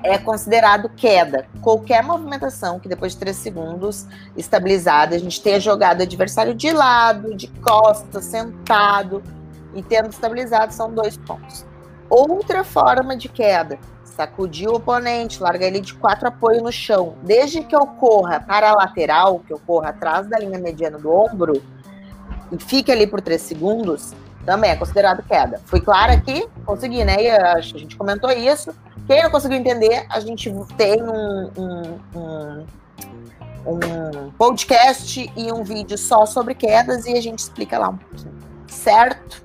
[0.03, 1.45] é considerado queda.
[1.61, 6.71] Qualquer movimentação que depois de três segundos estabilizada, a gente tenha jogado o adversário de
[6.71, 9.21] lado, de costas, sentado
[9.73, 11.65] e tendo estabilizado, são dois pontos.
[12.15, 17.63] Outra forma de queda, sacudir o oponente, largar ele de quatro apoio no chão, desde
[17.63, 21.59] que ocorra para a lateral, que ocorra atrás da linha mediana do ombro,
[22.51, 24.13] e fique ali por três segundos,
[24.45, 25.59] também é considerado queda.
[25.65, 26.47] Fui clara aqui?
[26.63, 27.15] Consegui, né?
[27.19, 28.71] E a gente comentou isso.
[29.07, 32.65] Quem não conseguiu entender, a gente tem um, um, um,
[33.65, 38.37] um podcast e um vídeo só sobre quedas e a gente explica lá um pouquinho.
[38.67, 39.43] Certo?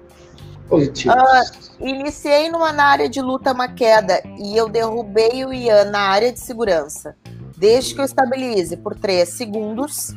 [0.68, 1.14] Positivo.
[1.14, 6.00] Uh, iniciei numa na área de luta uma queda e eu derrubei o Ian na
[6.00, 7.16] área de segurança.
[7.56, 10.14] Desde que eu estabilize por 3 segundos,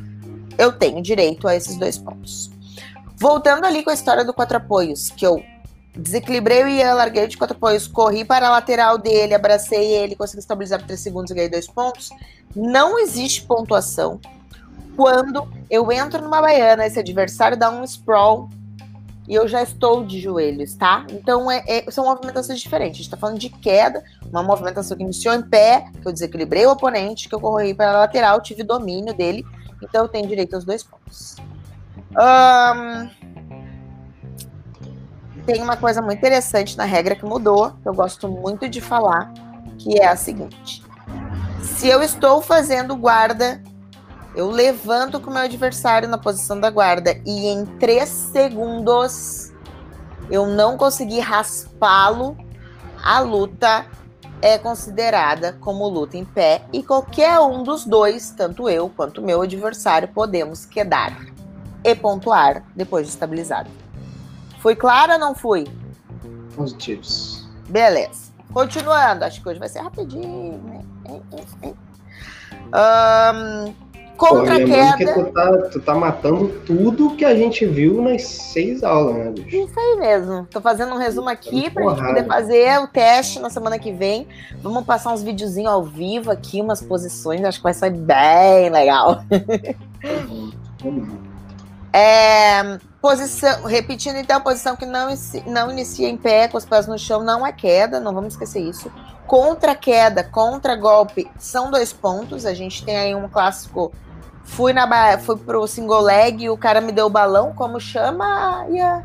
[0.58, 2.50] eu tenho direito a esses dois pontos.
[3.16, 5.42] Voltando ali com a história do quatro apoios, que eu
[5.96, 10.40] desequilibrei o Ian, larguei de quatro apoios, corri para a lateral dele, abracei ele, consegui
[10.40, 12.10] estabilizar por três segundos e ganhei dois pontos.
[12.54, 14.20] Não existe pontuação
[14.96, 18.48] quando eu entro numa baiana, esse adversário dá um sprawl
[19.32, 21.06] e eu já estou de joelhos, tá?
[21.10, 23.00] Então é, é, são movimentações diferentes.
[23.00, 26.66] A gente tá falando de queda, uma movimentação que iniciou em pé, que eu desequilibrei
[26.66, 29.42] o oponente, que eu corri para a lateral, tive domínio dele,
[29.82, 31.36] então eu tenho direito aos dois pontos.
[32.10, 33.08] Um,
[35.46, 39.32] tem uma coisa muito interessante na regra que mudou, que eu gosto muito de falar,
[39.78, 40.84] que é a seguinte:
[41.62, 43.62] se eu estou fazendo guarda,
[44.34, 49.52] eu levanto com o meu adversário na posição da guarda e em três segundos
[50.30, 52.36] eu não conseguir raspá-lo,
[53.02, 53.86] a luta
[54.40, 59.42] é considerada como luta em pé e qualquer um dos dois, tanto eu quanto meu
[59.42, 61.16] adversário, podemos quedar
[61.84, 63.70] e pontuar depois de estabilizado.
[64.60, 65.66] Fui clara ou não fui?
[66.56, 67.48] Positivos.
[67.68, 68.32] Beleza.
[68.52, 70.84] Continuando, acho que hoje vai ser rapidinho, né?
[72.74, 73.74] Um,
[74.22, 74.96] contra Pô, queda.
[74.96, 79.30] Que tu, tá, tu tá matando tudo que a gente viu nas seis aulas, né,
[79.30, 79.56] bicho?
[79.56, 80.46] Isso aí mesmo.
[80.50, 84.28] Tô fazendo um resumo aqui pra gente poder fazer o teste na semana que vem.
[84.62, 87.42] Vamos passar uns videozinhos ao vivo aqui, umas posições.
[87.42, 89.24] Acho que vai sair bem legal.
[91.92, 95.12] É, posição, repetindo então, posição que não,
[95.46, 98.60] não inicia em pé, com os pés no chão, não é queda, não vamos esquecer
[98.60, 98.90] isso.
[99.26, 102.46] Contra queda, contra golpe, são dois pontos.
[102.46, 103.92] A gente tem aí um clássico.
[104.44, 108.66] Fui, na, fui pro single leg e o cara me deu o balão, como chama?
[108.68, 109.04] Yeah.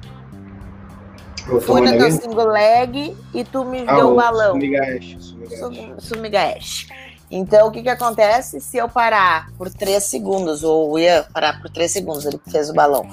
[1.62, 4.54] Fui no teu single leg e tu me ah, deu o balão.
[4.54, 5.36] Sumigaesh.
[6.00, 6.88] Sumigaesh.
[7.30, 11.70] Então, o que, que acontece se eu parar por 3 segundos, ou ia parar por
[11.70, 13.06] 3 segundos, ele fez o balão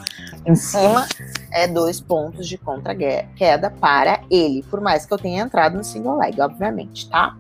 [0.47, 1.07] em cima,
[1.51, 6.19] é dois pontos de contra-queda para ele, por mais que eu tenha entrado no single
[6.19, 7.37] leg, obviamente, tá?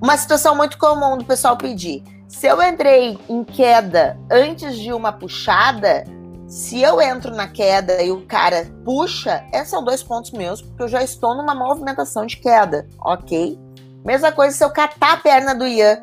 [0.00, 2.04] Uma situação muito comum do pessoal pedir.
[2.28, 6.04] Se eu entrei em queda antes de uma puxada,
[6.46, 10.82] se eu entro na queda e o cara puxa, esses são dois pontos meus, porque
[10.82, 13.58] eu já estou numa movimentação de queda, ok?
[14.04, 16.02] Mesma coisa se eu catar a perna do Ian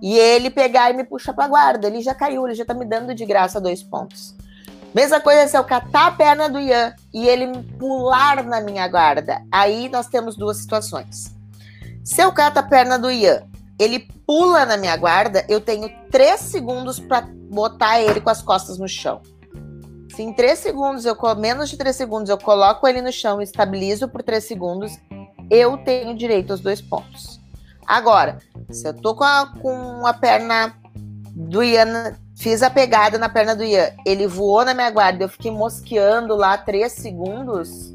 [0.00, 1.86] e ele pegar e me puxar pra guarda.
[1.86, 4.34] Ele já caiu, ele já tá me dando de graça dois pontos.
[4.94, 9.42] Mesma coisa se eu catar a perna do Ian e ele pular na minha guarda.
[9.52, 11.34] Aí nós temos duas situações.
[12.02, 13.42] Se eu cato a perna do Ian,
[13.78, 18.78] ele pula na minha guarda, eu tenho três segundos para botar ele com as costas
[18.78, 19.20] no chão.
[20.14, 24.08] Se em três segundos, eu menos de três segundos, eu coloco ele no chão estabilizo
[24.08, 24.92] por três segundos,
[25.50, 27.38] eu tenho direito aos dois pontos.
[27.86, 28.38] Agora,
[28.70, 30.74] se eu tô com a, com a perna
[31.34, 35.28] do Ian, fiz a pegada na perna do Ian, ele voou na minha guarda, eu
[35.28, 37.94] fiquei mosqueando lá três segundos,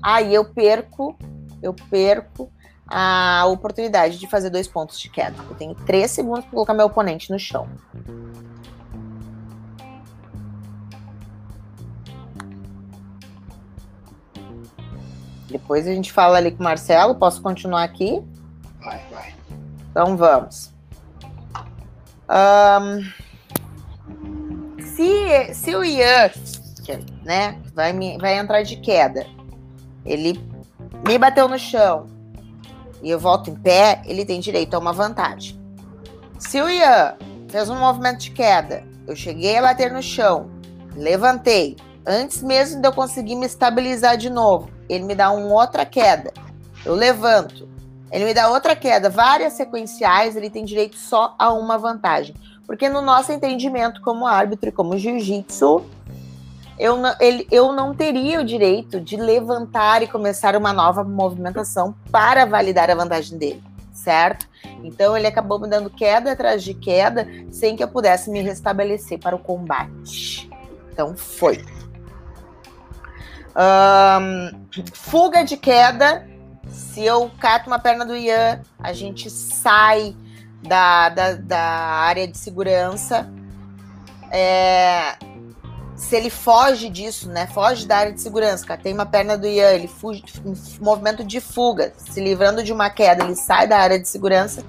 [0.00, 1.18] aí eu perco,
[1.60, 2.50] eu perco
[2.88, 5.36] a oportunidade de fazer dois pontos de queda.
[5.48, 7.68] Eu tenho três segundos para colocar meu oponente no chão.
[15.48, 17.14] Depois a gente fala ali com o Marcelo.
[17.14, 18.22] Posso continuar aqui?
[18.80, 19.34] Vai, vai.
[19.90, 20.72] Então vamos.
[22.28, 23.02] Um,
[24.82, 26.30] se, se o Ian,
[27.24, 29.26] né, vai, me, vai entrar de queda,
[30.04, 30.40] ele
[31.06, 32.15] me bateu no chão
[33.06, 35.58] e eu volto em pé, ele tem direito a uma vantagem.
[36.38, 37.14] Se o Ian
[37.48, 40.50] fez um movimento de queda eu cheguei a bater no chão,
[40.96, 45.86] levantei, antes mesmo de eu conseguir me estabilizar de novo, ele me dá uma outra
[45.86, 46.32] queda.
[46.84, 47.68] Eu levanto,
[48.10, 52.34] ele me dá outra queda, várias sequenciais, ele tem direito só a uma vantagem.
[52.66, 55.84] Porque no nosso entendimento como árbitro e como jiu-jitsu,
[56.78, 61.94] eu não, ele, eu não teria o direito de levantar e começar uma nova movimentação
[62.10, 63.62] para validar a vantagem dele,
[63.92, 64.46] certo?
[64.82, 69.18] Então ele acabou me dando queda atrás de queda sem que eu pudesse me restabelecer
[69.18, 70.50] para o combate.
[70.92, 71.64] Então foi.
[73.56, 76.28] Um, fuga de queda.
[76.68, 80.14] Se eu cato uma perna do Ian, a gente sai
[80.62, 83.30] da, da, da área de segurança.
[84.30, 85.16] É,
[85.96, 87.46] se ele foge disso, né?
[87.46, 90.22] Foge da área de segurança, cara, tem uma perna do Ian, ele fuge,
[90.80, 94.62] movimento de fuga, se livrando de uma queda, ele sai da área de segurança,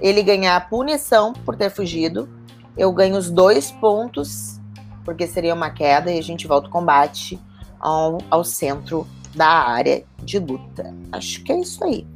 [0.00, 2.28] ele ganha a punição por ter fugido,
[2.76, 4.60] eu ganho os dois pontos,
[5.04, 7.40] porque seria uma queda, e a gente volta o combate
[7.78, 10.92] ao, ao centro da área de luta.
[11.12, 12.06] Acho que é isso aí.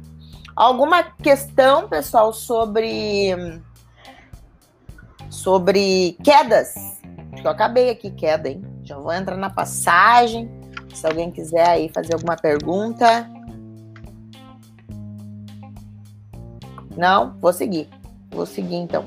[0.55, 3.33] Alguma questão, pessoal, sobre
[5.29, 7.00] sobre quedas?
[7.41, 8.61] Que eu acabei aqui queda, hein?
[8.83, 10.49] Já vou entrar na passagem.
[10.93, 13.27] Se alguém quiser aí fazer alguma pergunta.
[16.95, 17.35] Não?
[17.39, 17.89] Vou seguir.
[18.29, 19.05] Vou seguir então.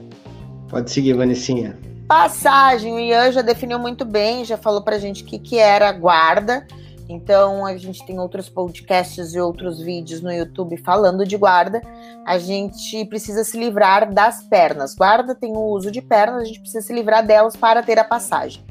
[0.69, 1.79] Pode seguir, Vanessinha.
[2.09, 5.91] Passagem, o Ian já definiu muito bem, já falou pra gente o que, que era
[5.93, 6.67] guarda.
[7.09, 11.83] Então, a gente tem outros podcasts e outros vídeos no YouTube falando de guarda.
[12.27, 14.95] A gente precisa se livrar das pernas.
[14.95, 18.05] Guarda tem o uso de pernas, a gente precisa se livrar delas para ter a
[18.05, 18.65] passagem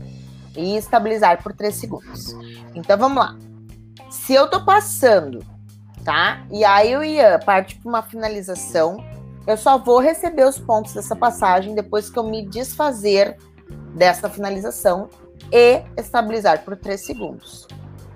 [0.57, 2.35] e estabilizar por 3 segundos.
[2.73, 3.37] Então, vamos lá.
[4.09, 5.45] Se eu tô passando,
[6.03, 6.45] tá?
[6.51, 8.97] E aí o Ian parte para uma finalização,
[9.45, 13.37] eu só vou receber os pontos dessa passagem depois que eu me desfazer
[13.95, 15.09] dessa finalização
[15.51, 17.67] e estabilizar por 3 segundos.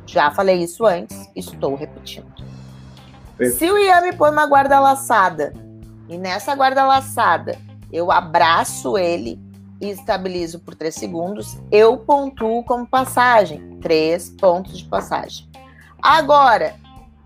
[0.07, 2.33] Já falei isso antes, estou repetindo.
[3.55, 5.53] Se o Ian me põe uma guarda laçada
[6.09, 7.57] e nessa guarda laçada
[7.91, 9.39] eu abraço ele
[9.79, 13.77] e estabilizo por 3 segundos, eu pontuo como passagem.
[13.79, 15.47] 3 pontos de passagem.
[16.01, 16.73] Agora,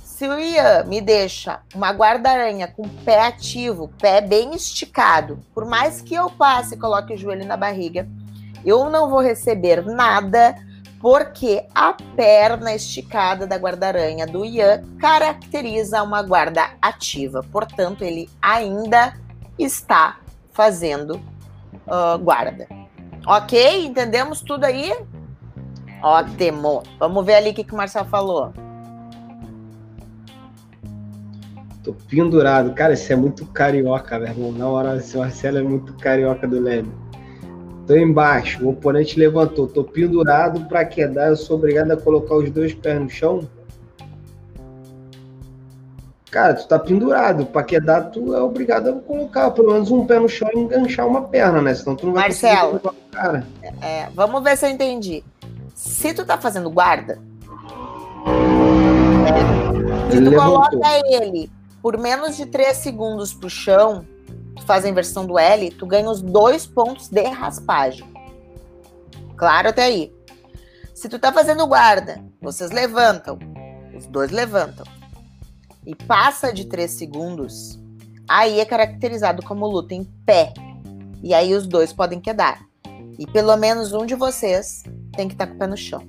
[0.04, 6.02] se o Ian me deixa uma guarda-aranha com pé ativo, pé bem esticado, por mais
[6.02, 8.08] que eu passe e coloque o joelho na barriga,
[8.66, 10.56] eu não vou receber nada
[11.02, 17.44] porque a perna esticada da guarda-aranha do Ian caracteriza uma guarda ativa.
[17.52, 19.16] Portanto, ele ainda
[19.58, 20.20] está
[20.54, 21.16] fazendo
[21.88, 22.68] uh, guarda.
[23.26, 23.86] Ok?
[23.86, 24.94] Entendemos tudo aí?
[26.04, 26.84] Ótimo.
[27.00, 28.54] Vamos ver ali o que, que o Marcel falou.
[31.84, 32.74] Tô pendurado.
[32.76, 34.52] Cara, isso é muito carioca, meu irmão.
[34.52, 36.94] Na hora, esse Marcelo é muito carioca do Leme.
[37.92, 42.50] Tô embaixo, o oponente levantou, tô pendurado para quedar, eu sou obrigado a colocar os
[42.50, 43.50] dois pés no chão?
[46.32, 50.20] Cara, tu tá pendurado, para quedar tu é obrigado a colocar pelo menos um pé
[50.20, 51.76] no chão e enganchar uma perna, né?
[51.76, 52.80] Senão tu não vai Marcelo,
[53.12, 53.46] cara.
[53.82, 55.22] É, vamos ver se eu entendi.
[55.76, 57.20] Se tu tá fazendo guarda,
[60.10, 60.62] se tu levantou.
[60.62, 64.06] coloca ele por menos de 3 segundos pro chão,
[64.62, 68.08] tu faz a inversão do L, tu ganha os dois pontos de raspagem.
[69.36, 70.14] Claro até aí.
[70.94, 73.40] Se tu tá fazendo guarda, vocês levantam,
[73.98, 74.86] os dois levantam,
[75.86, 77.80] e passa de 3 segundos,
[78.28, 80.54] aí é caracterizado como luta em pé.
[81.24, 82.64] E aí os dois podem quedar.
[83.18, 84.84] E pelo menos um de vocês
[85.16, 86.04] tem que estar tá com o pé no chão.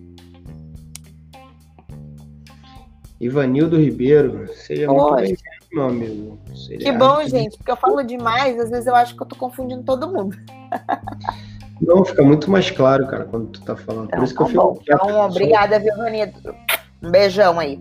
[3.18, 4.94] Ivanildo Ribeiro, seja Oi.
[4.94, 6.38] muito bem meu amigo.
[6.78, 9.82] Que bom, gente, porque eu falo demais, às vezes eu acho que eu tô confundindo
[9.82, 10.36] todo mundo.
[11.80, 14.06] Não, fica muito mais claro, cara, quando tu tá falando.
[14.06, 14.62] Então, Por isso que tá eu fico.
[14.62, 14.78] Bom.
[14.82, 16.54] Então, obrigada, Vilvanito.
[17.02, 17.76] Um beijão aí.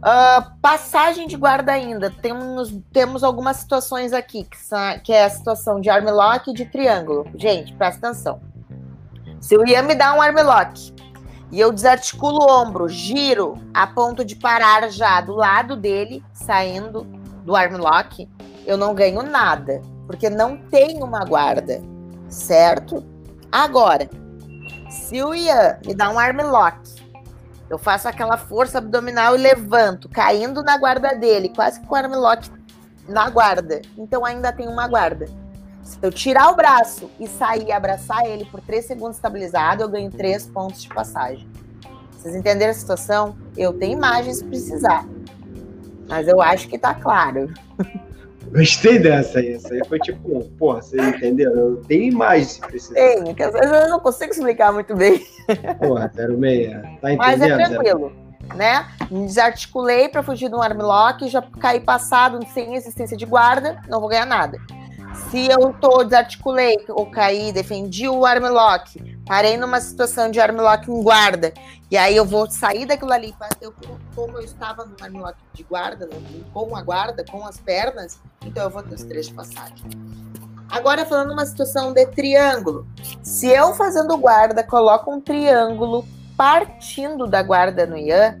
[0.00, 2.10] Uh, passagem de guarda ainda.
[2.10, 6.64] Temos, temos algumas situações aqui, que, são, que é a situação de armlock e de
[6.64, 7.26] triângulo.
[7.36, 8.40] Gente, presta atenção.
[9.40, 10.92] Se o Ian me dá um armlock
[11.50, 17.02] e eu desarticulo o ombro, giro a ponto de parar já do lado dele, saindo
[17.44, 18.28] do armlock,
[18.66, 21.80] eu não ganho nada, porque não tem uma guarda,
[22.28, 23.04] certo?
[23.50, 24.08] Agora,
[24.88, 26.78] se o Ian me dá um armlock,
[27.68, 32.50] eu faço aquela força abdominal e levanto, caindo na guarda dele, quase com o armlock
[33.08, 33.80] na guarda.
[33.96, 35.26] Então ainda tem uma guarda.
[35.82, 39.88] Se eu tirar o braço e sair e abraçar ele por 3 segundos estabilizado, eu
[39.88, 41.48] ganho 3 pontos de passagem.
[42.12, 43.36] Vocês entenderam a situação?
[43.56, 45.06] Eu tenho imagens se precisar.
[46.08, 47.52] Mas eu acho que tá claro.
[48.52, 49.54] Gostei dessa aí.
[49.54, 51.82] Essa aí foi tipo, porra, você entendeu?
[51.86, 52.94] Tem imagem se precisar.
[52.94, 55.24] Tem, que às vezes eu não consigo explicar muito bem.
[55.78, 56.72] Porra, 06.
[57.00, 57.16] Tá entendendo?
[57.18, 58.12] Mas é tranquilo,
[58.54, 58.86] né?
[59.10, 64.08] Desarticulei para fugir de um armlock, já caí passado sem existência de guarda, não vou
[64.08, 64.58] ganhar nada.
[65.30, 71.02] Se eu tô desarticulei ou caí, defendi o armlock, parei numa situação de armlock em
[71.04, 71.54] guarda,
[71.88, 73.72] e aí eu vou sair daquilo ali, eu,
[74.12, 76.08] como eu estava no armlock de guarda,
[76.52, 79.76] com a guarda, com as pernas, então eu vou ter os três de passagem.
[80.68, 82.86] Agora falando uma situação de triângulo.
[83.22, 86.04] Se eu fazendo guarda coloco um triângulo
[86.36, 88.36] partindo da guarda no Ian,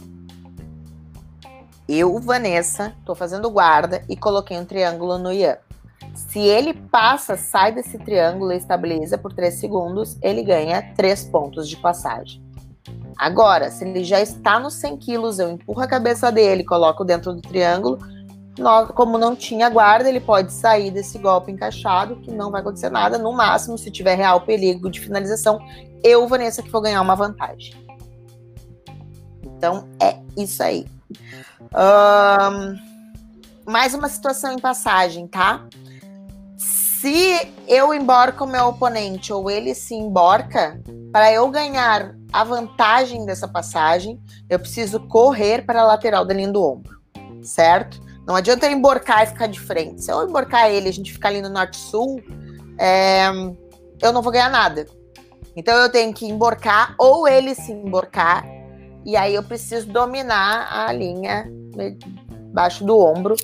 [1.88, 5.58] eu, Vanessa, estou fazendo guarda e coloquei um triângulo no Ian.
[6.30, 11.68] Se ele passa, sai desse triângulo e estabiliza por 3 segundos, ele ganha 3 pontos
[11.68, 12.40] de passagem.
[13.18, 17.34] Agora, se ele já está nos 100 quilos, eu empurro a cabeça dele, coloco dentro
[17.34, 17.98] do triângulo,
[18.94, 23.18] como não tinha guarda, ele pode sair desse golpe encaixado, que não vai acontecer nada.
[23.18, 25.58] No máximo, se tiver real perigo de finalização,
[26.04, 27.74] eu, Vanessa, que vou ganhar uma vantagem.
[29.42, 30.86] Então, é isso aí.
[31.74, 35.66] Um, mais uma situação em passagem, tá?
[37.00, 40.78] Se eu emborco o meu oponente ou ele se emborca,
[41.10, 44.20] para eu ganhar a vantagem dessa passagem,
[44.50, 47.00] eu preciso correr para a lateral da linha do ombro,
[47.42, 47.98] certo?
[48.26, 50.04] Não adianta eu emborcar e ficar de frente.
[50.04, 52.20] Se eu emborcar ele e a gente ficar ali no norte-sul,
[52.78, 53.28] é,
[54.02, 54.84] eu não vou ganhar nada.
[55.56, 58.44] Então eu tenho que emborcar ou ele se emborcar,
[59.06, 61.50] e aí eu preciso dominar a linha
[62.52, 63.36] baixo do ombro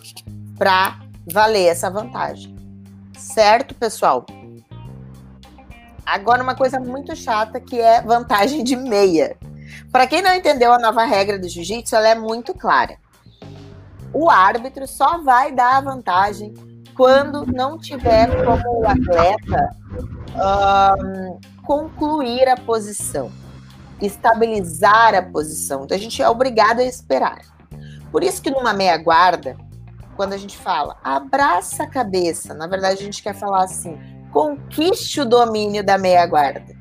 [0.59, 2.56] para valer essa vantagem.
[3.17, 4.27] Certo, pessoal?
[6.05, 9.37] Agora, uma coisa muito chata que é vantagem de meia.
[9.91, 12.97] Para quem não entendeu a nova regra do jiu-jitsu, ela é muito clara.
[14.13, 16.55] O árbitro só vai dar a vantagem
[16.97, 19.77] quando não tiver como o atleta
[20.99, 23.31] um, concluir a posição,
[24.01, 25.85] estabilizar a posição.
[25.85, 27.41] Então, a gente é obrigado a esperar.
[28.13, 29.57] Por isso que numa meia guarda,
[30.17, 33.99] quando a gente fala abraça a cabeça, na verdade a gente quer falar assim,
[34.33, 36.75] conquiste o domínio da meia guarda.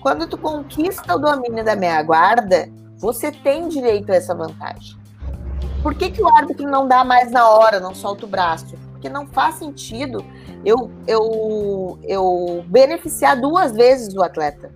[0.00, 4.96] Quando tu conquista o domínio da meia guarda, você tem direito a essa vantagem.
[5.82, 8.76] Por que, que o árbitro não dá mais na hora, não solta o braço?
[8.92, 10.24] Porque não faz sentido
[10.64, 14.72] eu, eu, eu beneficiar duas vezes o atleta.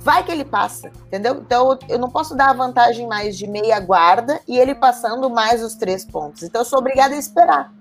[0.00, 1.34] Vai que ele passa, entendeu?
[1.34, 5.62] Então eu não posso dar a vantagem mais de meia guarda e ele passando mais
[5.62, 6.42] os três pontos.
[6.42, 7.72] Então eu sou obrigada a esperar.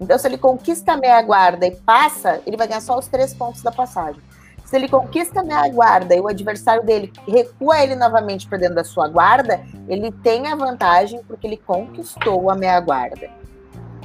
[0.00, 3.32] Então, se ele conquista a meia guarda e passa, ele vai ganhar só os três
[3.32, 4.20] pontos da passagem.
[4.64, 8.74] Se ele conquista a meia guarda e o adversário dele recua ele novamente para dentro
[8.74, 13.30] da sua guarda, ele tem a vantagem porque ele conquistou a meia guarda.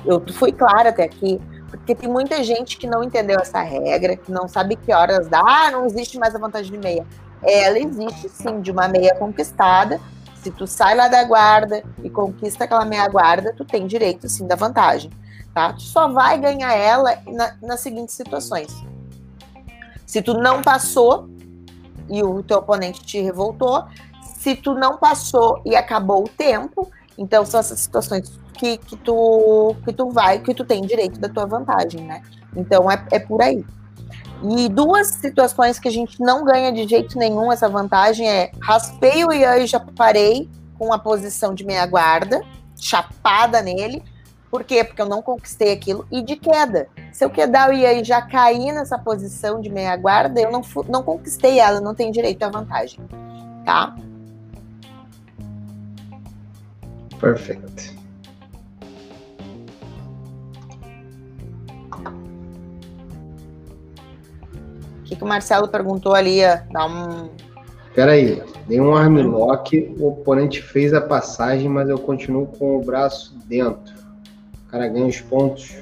[0.05, 4.31] Eu fui clara até aqui, porque tem muita gente que não entendeu essa regra, que
[4.31, 7.05] não sabe que horas dá, ah, não existe mais a vantagem de meia
[7.43, 9.99] ela existe sim de uma meia conquistada.
[10.41, 14.47] Se tu sai lá da guarda e conquista aquela meia guarda, tu tem direito sim
[14.47, 15.11] da vantagem,
[15.53, 15.73] tá?
[15.73, 18.73] Tu só vai ganhar ela na, nas seguintes situações.
[20.05, 21.29] Se tu não passou
[22.09, 23.83] e o teu oponente te revoltou,
[24.37, 29.75] se tu não passou e acabou o tempo, então são essas situações que, que, tu,
[29.83, 32.21] que tu vai, que tu tem direito da tua vantagem, né?
[32.55, 33.63] Então é, é por aí.
[34.41, 39.25] E duas situações que a gente não ganha de jeito nenhum essa vantagem é raspei
[39.25, 42.41] o Ian e já parei com a posição de meia guarda,
[42.77, 44.01] chapada nele.
[44.49, 44.83] Por quê?
[44.83, 46.07] Porque eu não conquistei aquilo.
[46.09, 46.87] E de queda.
[47.11, 50.61] Se eu quedar o Ian e já cair nessa posição de meia guarda, eu não,
[50.87, 52.99] não conquistei ela, não tenho direito à vantagem.
[53.65, 53.93] Tá?
[57.19, 57.98] Perfeito.
[65.09, 66.41] Que, que o Marcelo perguntou ali?
[66.71, 67.29] Dá um.
[67.95, 73.35] Peraí, dei um armlock, o oponente fez a passagem, mas eu continuo com o braço
[73.45, 73.95] dentro.
[74.67, 75.75] O cara ganha os pontos.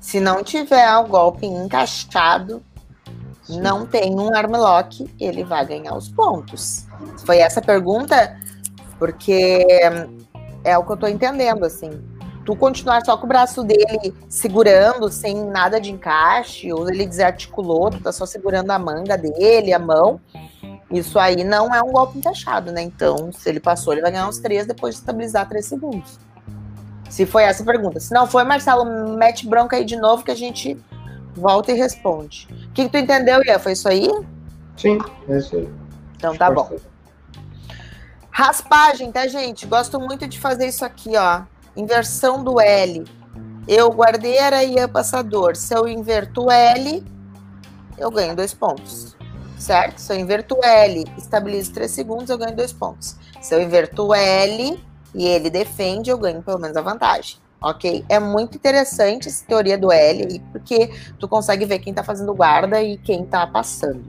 [0.00, 2.62] Se não tiver o golpe encaixado,
[3.44, 3.60] Sim.
[3.60, 6.86] não tem um armlock, ele vai ganhar os pontos.
[7.24, 8.36] Foi essa pergunta,
[8.98, 9.64] porque
[10.64, 12.17] é o que eu tô entendendo, assim
[12.48, 17.90] tu continuar só com o braço dele segurando, sem nada de encaixe, ou ele desarticulou,
[17.90, 20.18] tu tá só segurando a manga dele, a mão,
[20.90, 22.80] isso aí não é um golpe encaixado, né?
[22.80, 26.18] Então, se ele passou, ele vai ganhar uns três depois de estabilizar três segundos.
[27.10, 28.00] Se foi essa a pergunta.
[28.00, 28.86] Se não foi, Marcelo,
[29.18, 30.74] mete bronca aí de novo que a gente
[31.34, 32.48] volta e responde.
[32.70, 33.58] O que, que tu entendeu, Ian?
[33.58, 34.10] Foi isso aí?
[34.74, 35.68] Sim, é isso aí.
[36.16, 36.76] Então tá bom.
[38.30, 39.66] Raspagem, tá, gente?
[39.66, 41.42] Gosto muito de fazer isso aqui, ó
[41.78, 43.04] inversão do L.
[43.66, 45.54] Eu guardei era Ian passador.
[45.54, 47.04] Se eu inverto L,
[47.96, 49.16] eu ganho dois pontos.
[49.56, 49.98] Certo?
[49.98, 53.16] Se eu inverto L, estabilizo três segundos, eu ganho dois pontos.
[53.40, 54.82] Se eu inverto L
[55.14, 57.36] e ele defende, eu ganho pelo menos a vantagem.
[57.60, 58.04] Ok?
[58.08, 62.80] É muito interessante essa teoria do L, porque tu consegue ver quem tá fazendo guarda
[62.80, 64.04] e quem tá passando.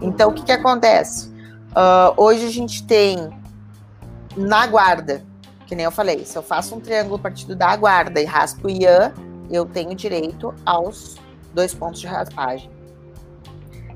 [0.00, 1.28] Então, o que que acontece?
[1.70, 3.28] Uh, hoje a gente tem
[4.36, 5.24] na guarda
[5.74, 9.12] que nem eu falei, se eu faço um triângulo partido da guarda e raspo Ian,
[9.50, 11.16] eu tenho direito aos
[11.52, 12.70] dois pontos de raspagem.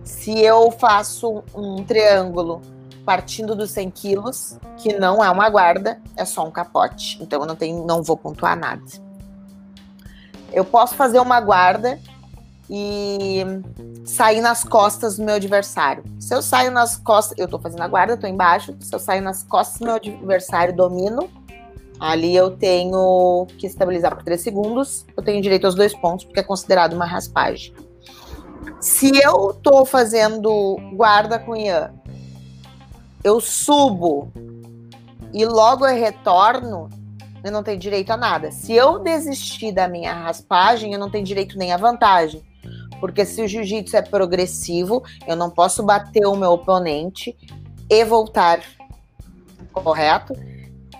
[0.02, 2.60] Se eu faço um triângulo
[3.04, 7.16] partindo dos 100 quilos, que não é uma guarda, é só um capote.
[7.22, 8.82] Então eu não, tenho, não vou pontuar nada.
[10.52, 11.96] Eu posso fazer uma guarda
[12.68, 13.44] e
[14.04, 16.02] sair nas costas do meu adversário.
[16.18, 18.74] Se eu saio nas costas, eu tô fazendo a guarda, tô embaixo.
[18.80, 21.30] Se eu saio nas costas do meu adversário, domino,
[21.98, 26.40] Ali eu tenho que estabilizar por 3 segundos, eu tenho direito aos dois pontos, porque
[26.40, 27.74] é considerado uma raspagem.
[28.80, 31.92] Se eu estou fazendo guarda com Ian,
[33.24, 34.30] eu subo
[35.32, 36.88] e logo eu retorno,
[37.42, 38.52] eu não tenho direito a nada.
[38.52, 42.42] Se eu desistir da minha raspagem, eu não tenho direito nem a vantagem.
[43.00, 47.36] Porque se o jiu-jitsu é progressivo, eu não posso bater o meu oponente
[47.88, 48.60] e voltar.
[49.72, 50.34] Correto?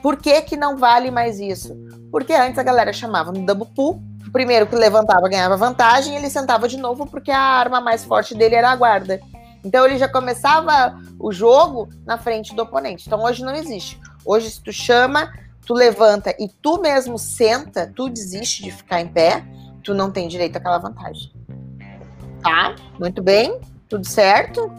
[0.03, 1.77] Por que, que não vale mais isso?
[2.11, 6.31] Porque antes a galera chamava no double pull, o primeiro que levantava ganhava vantagem, ele
[6.31, 9.21] sentava de novo porque a arma mais forte dele era a guarda.
[9.65, 13.05] Então ele já começava o jogo na frente do oponente.
[13.07, 14.01] Então hoje não existe.
[14.25, 15.33] Hoje, se tu chama,
[15.67, 19.45] tu levanta e tu mesmo senta, tu desiste de ficar em pé,
[19.83, 21.33] tu não tem direito àquela vantagem.
[22.43, 22.77] Tá?
[22.99, 23.61] Muito bem?
[23.89, 24.71] Tudo certo?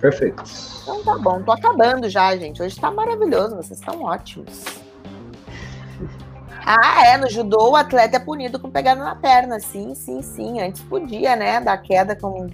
[0.00, 0.42] Perfeito.
[0.82, 2.62] Então tá bom, tô acabando já, gente.
[2.62, 4.64] Hoje tá maravilhoso, vocês estão ótimos.
[6.68, 10.60] Ah, é, no judô o atleta é punido com pegada na perna, sim, sim, sim.
[10.60, 12.48] Antes podia, né, da queda com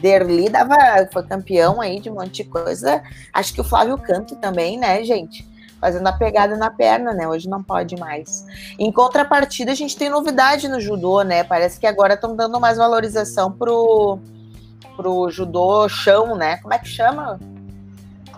[0.00, 0.76] Derli, dava,
[1.12, 3.02] foi campeão aí de um monte de coisa.
[3.32, 5.44] Acho que o Flávio Canto também, né, gente?
[5.80, 7.26] Fazendo a pegada na perna, né?
[7.26, 8.46] Hoje não pode mais.
[8.78, 11.42] Em contrapartida, a gente tem novidade no judô, né?
[11.42, 14.20] Parece que agora estão dando mais valorização pro
[14.96, 16.56] pro judô chão, né?
[16.58, 17.38] Como é que chama?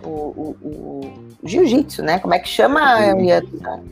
[0.02, 2.18] O, o, o jiu-jitsu, né?
[2.18, 2.98] Como é que chama?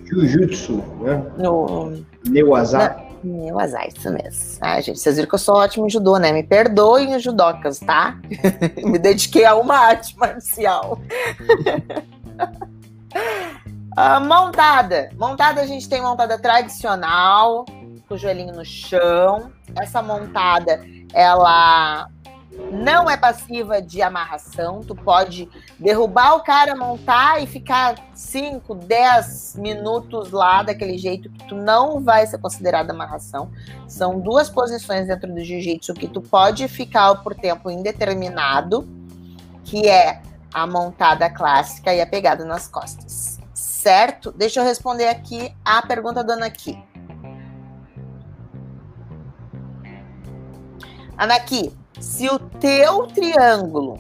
[0.07, 1.23] Jiu-jitsu, né?
[1.37, 2.05] No...
[2.27, 3.09] Neuazá.
[3.23, 4.59] Neuazá, isso mesmo.
[4.61, 6.33] Ah, gente, vocês viram que eu sou ótimo em judô, né?
[6.33, 8.19] Me perdoem os judocas, tá?
[8.85, 10.99] Me dediquei a uma arte marcial.
[13.97, 15.11] uh, montada.
[15.17, 17.65] Montada, a gente tem montada tradicional,
[18.09, 19.53] com o joelhinho no chão.
[19.77, 20.81] Essa montada,
[21.13, 22.09] ela
[22.71, 24.81] não é passiva de amarração.
[24.81, 25.49] Tu pode
[25.79, 32.01] derrubar o cara, montar e ficar 5, 10 minutos lá daquele jeito que tu não
[32.01, 33.51] vai ser considerada amarração.
[33.87, 38.89] São duas posições dentro do jiu-jitsu que tu pode ficar por tempo indeterminado,
[39.65, 40.21] que é
[40.53, 43.39] a montada clássica e a pegada nas costas.
[43.55, 44.33] Certo?
[44.33, 46.83] Deixa eu responder aqui a pergunta da Anaki.
[51.17, 53.99] Anaki, se o teu triângulo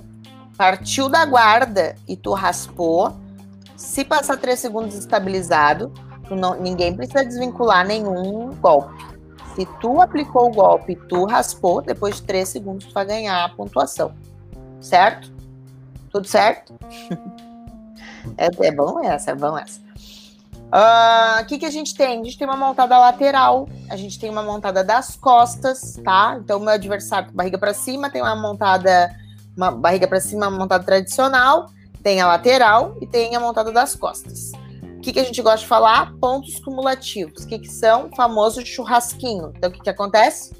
[0.56, 3.12] partiu da guarda e tu raspou,
[3.76, 5.92] se passar três segundos estabilizado,
[6.30, 9.06] não, ninguém precisa desvincular nenhum golpe.
[9.54, 13.44] Se tu aplicou o golpe e tu raspou, depois de três segundos tu vai ganhar
[13.44, 14.12] a pontuação.
[14.80, 15.32] Certo?
[16.10, 16.74] Tudo certo?
[18.36, 19.80] é, é bom essa, é bom essa.
[20.68, 22.20] O uh, ah, que, que a gente tem?
[22.20, 26.38] A gente tem uma montada lateral, a gente tem uma montada das costas, tá?
[26.38, 29.16] Então, meu adversário com barriga para cima tem uma montada,
[29.56, 31.70] uma barriga para cima, uma montada tradicional,
[32.02, 34.52] tem a lateral e tem a montada das costas.
[34.82, 36.12] O que, que a gente gosta de falar?
[36.20, 37.44] Pontos cumulativos.
[37.44, 38.08] O que, que são?
[38.08, 39.54] O famoso churrasquinho.
[39.56, 40.52] Então, o que, que acontece?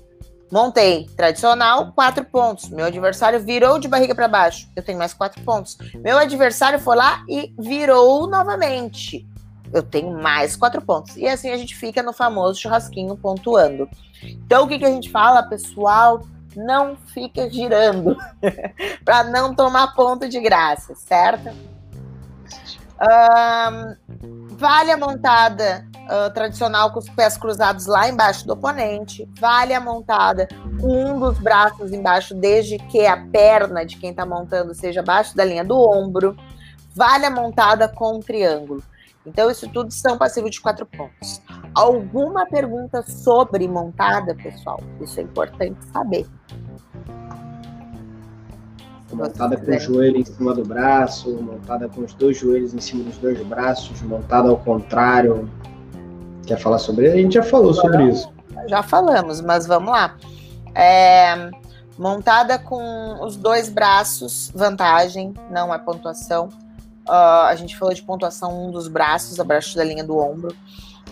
[0.51, 2.71] Montei tradicional, quatro pontos.
[2.71, 4.71] Meu adversário virou de barriga para baixo.
[4.75, 5.77] Eu tenho mais quatro pontos.
[5.97, 9.27] Meu adversário foi lá e virou novamente
[9.73, 11.17] eu tenho mais quatro pontos.
[11.17, 13.89] E assim a gente fica no famoso churrasquinho pontuando.
[14.23, 16.23] Então, o que, que a gente fala, pessoal?
[16.57, 18.17] Não fica girando
[19.05, 21.51] para não tomar ponto de graça, certo?
[23.01, 29.29] Um, vale a montada uh, tradicional com os pés cruzados lá embaixo do oponente.
[29.39, 30.49] Vale a montada
[30.81, 35.37] com um dos braços embaixo, desde que a perna de quem está montando seja abaixo
[35.37, 36.37] da linha do ombro.
[36.95, 38.83] Vale a montada com um triângulo.
[39.29, 41.41] Então, isso tudo são passivos de quatro pontos.
[41.75, 44.81] Alguma pergunta sobre montada, pessoal?
[45.01, 46.27] Isso é importante saber.
[49.13, 53.05] Montada com o joelho em cima do braço, montada com os dois joelhos em cima
[53.05, 55.49] dos dois braços, montada ao contrário.
[56.47, 57.19] Quer falar sobre ele?
[57.19, 58.31] A gente já falou sobre isso.
[58.69, 60.17] Já falamos, mas vamos lá.
[60.75, 61.51] É,
[61.99, 66.49] montada com os dois braços, vantagem, não é pontuação.
[67.09, 70.55] Uh, a gente falou de pontuação dos braços, abaixo da linha do ombro.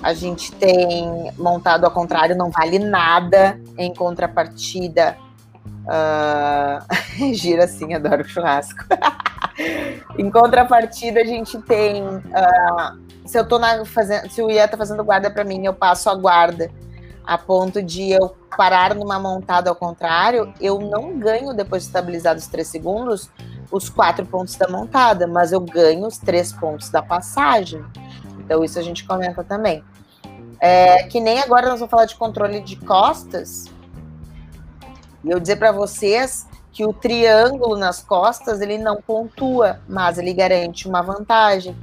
[0.03, 3.59] A gente tem montado ao contrário, não vale nada.
[3.79, 5.17] Em contrapartida,
[5.87, 7.33] uh...
[7.35, 8.85] gira assim, adoro churrasco.
[10.19, 12.03] em contrapartida, a gente tem.
[12.05, 13.07] Uh...
[13.25, 16.11] Se eu tô na, fazendo, se o Ian tá fazendo guarda para mim, eu passo
[16.11, 16.71] a guarda
[17.27, 22.37] a ponto de eu parar numa montada ao contrário, eu não ganho depois de estabilizar
[22.37, 23.29] os três segundos
[23.71, 27.85] os quatro pontos da montada, mas eu ganho os três pontos da passagem.
[28.39, 29.85] Então, isso a gente comenta também.
[30.61, 33.67] É, que nem agora nós vamos falar de controle de costas.
[35.25, 40.35] E eu dizer para vocês que o triângulo nas costas ele não pontua, mas ele
[40.35, 41.75] garante uma vantagem.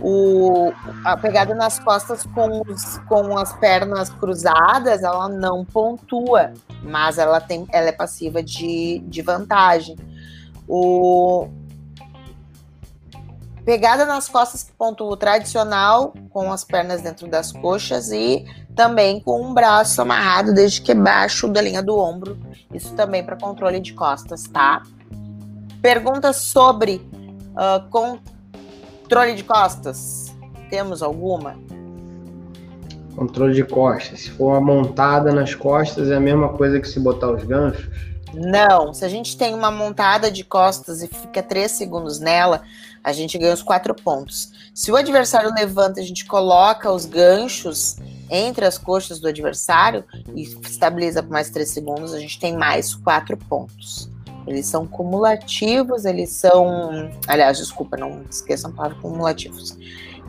[0.00, 0.72] O,
[1.04, 6.52] a pegada nas costas com, os, com as pernas cruzadas, ela não pontua,
[6.82, 9.96] mas ela, tem, ela é passiva de, de vantagem.
[10.72, 11.48] O,
[13.64, 18.44] pegada nas costas pontua tradicional, com as pernas dentro das coxas e
[18.76, 22.38] também com um braço amarrado desde que baixo da linha do ombro.
[22.72, 24.84] Isso também para controle de costas, tá?
[25.82, 27.02] Pergunta sobre
[27.56, 30.32] uh, controle de costas.
[30.70, 31.56] Temos alguma?
[33.16, 34.20] Controle de costas.
[34.20, 38.09] Se for montada nas costas, é a mesma coisa que se botar os ganchos?
[38.34, 38.94] Não.
[38.94, 42.62] Se a gente tem uma montada de costas e fica três segundos nela,
[43.02, 44.52] a gente ganha os quatro pontos.
[44.74, 47.96] Se o adversário levanta, a gente coloca os ganchos
[48.30, 50.04] entre as coxas do adversário
[50.34, 54.08] e estabiliza por mais três segundos, a gente tem mais quatro pontos.
[54.46, 57.10] Eles são cumulativos, eles são.
[57.26, 59.76] Aliás, desculpa, não esqueçam a palavra cumulativos.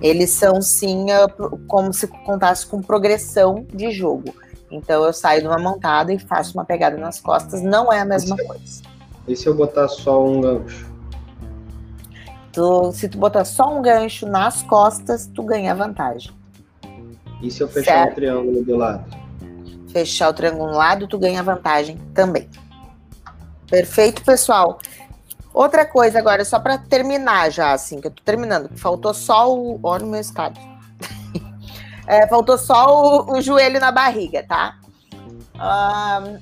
[0.02, 1.28] Eles são sim ah,
[1.68, 4.34] como se contasse com progressão de jogo.
[4.72, 8.06] Então eu saio de uma montada e faço uma pegada nas costas, não é a
[8.06, 8.82] mesma coisa.
[9.28, 10.90] E se eu botar só um gancho?
[12.54, 16.32] Tu, se tu botar só um gancho nas costas, tu ganha vantagem.
[17.42, 18.12] E se eu fechar certo?
[18.12, 19.06] o triângulo do lado?
[19.90, 22.50] Fechar o triângulo do lado, tu ganha vantagem também.
[23.70, 24.80] Perfeito, pessoal.
[25.54, 28.70] Outra coisa agora, só para terminar já, assim, que eu tô terminando.
[28.78, 29.80] Faltou só o.
[29.84, 30.60] Olha o meu estado.
[32.12, 34.76] É, faltou só o, o, joelho na barriga, tá?
[35.56, 36.38] Um,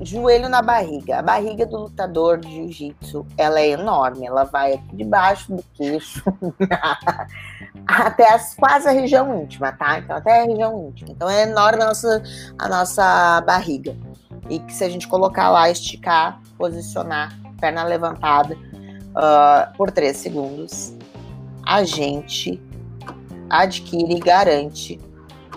[0.00, 1.18] joelho na barriga.
[1.18, 4.24] A barriga do lutador de jiu-jitsu, ela é enorme.
[4.24, 6.22] Ela vai aqui debaixo do queixo
[7.84, 9.98] até as, quase a região íntima, tá?
[9.98, 11.10] Então, até a região íntima.
[11.10, 12.22] Então, é enorme a nossa,
[12.56, 13.96] a nossa barriga.
[14.48, 20.94] E que se a gente colocar lá, esticar, posicionar, perna levantada uh, por três segundos,
[21.66, 22.62] a gente
[23.48, 25.00] adquire e garante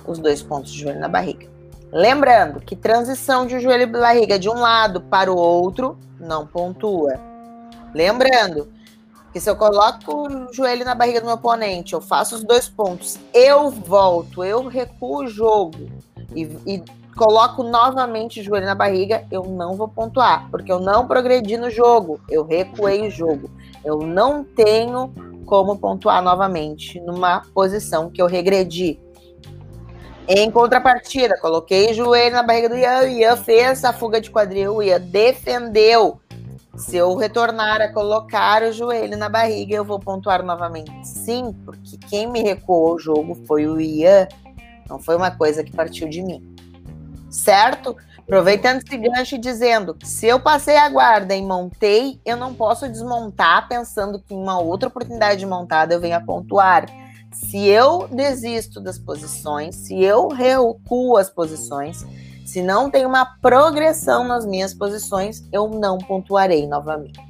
[0.05, 1.47] os dois pontos de joelho na barriga.
[1.91, 7.19] Lembrando que transição de joelho e barriga de um lado para o outro não pontua.
[7.93, 8.69] Lembrando
[9.33, 12.67] que se eu coloco o joelho na barriga do meu oponente, eu faço os dois
[12.67, 15.89] pontos, eu volto, eu recuo o jogo
[16.35, 16.83] e, e
[17.19, 21.69] coloco novamente o joelho na barriga, eu não vou pontuar, porque eu não progredi no
[21.69, 23.51] jogo, eu recuei o jogo.
[23.83, 25.13] Eu não tenho
[25.45, 28.97] como pontuar novamente numa posição que eu regredi.
[30.29, 34.31] Em contrapartida, coloquei o joelho na barriga do Ian, o Ian fez a fuga de
[34.31, 36.21] quadril, o Ian defendeu.
[36.77, 41.05] Se eu retornar a colocar o joelho na barriga, eu vou pontuar novamente.
[41.05, 44.25] Sim, porque quem me recuou o jogo foi o Ian,
[44.87, 46.55] não foi uma coisa que partiu de mim.
[47.29, 47.95] Certo?
[48.19, 52.87] Aproveitando esse gancho e dizendo se eu passei a guarda e montei, eu não posso
[52.87, 56.85] desmontar pensando que em uma outra oportunidade de montada eu venha pontuar.
[57.31, 62.05] Se eu desisto das posições, se eu recuo as posições,
[62.45, 67.28] se não tem uma progressão nas minhas posições, eu não pontuarei novamente.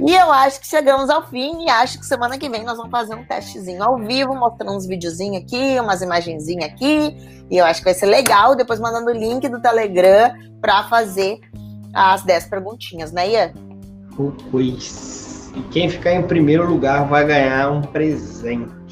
[0.00, 2.90] E eu acho que chegamos ao fim e acho que semana que vem nós vamos
[2.90, 7.16] fazer um testezinho ao vivo, mostrando uns videozinhos aqui, umas imagenzinhas aqui.
[7.50, 11.38] E eu acho que vai ser legal, depois mandando o link do Telegram para fazer
[11.94, 13.52] as 10 perguntinhas, né, Ian?
[14.50, 15.52] Pois.
[15.54, 18.83] E quem ficar em primeiro lugar vai ganhar um presente.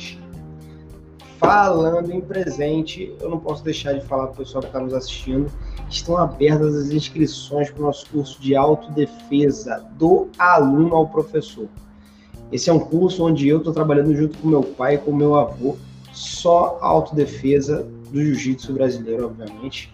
[1.43, 4.95] Falando em presente, eu não posso deixar de falar para o pessoal que está nos
[4.95, 5.51] assistindo.
[5.91, 11.67] Estão abertas as inscrições para o nosso curso de autodefesa do aluno ao professor.
[12.53, 15.35] Esse é um curso onde eu estou trabalhando junto com meu pai e com meu
[15.35, 15.77] avô,
[16.13, 19.93] só autodefesa do jiu-jitsu brasileiro, obviamente.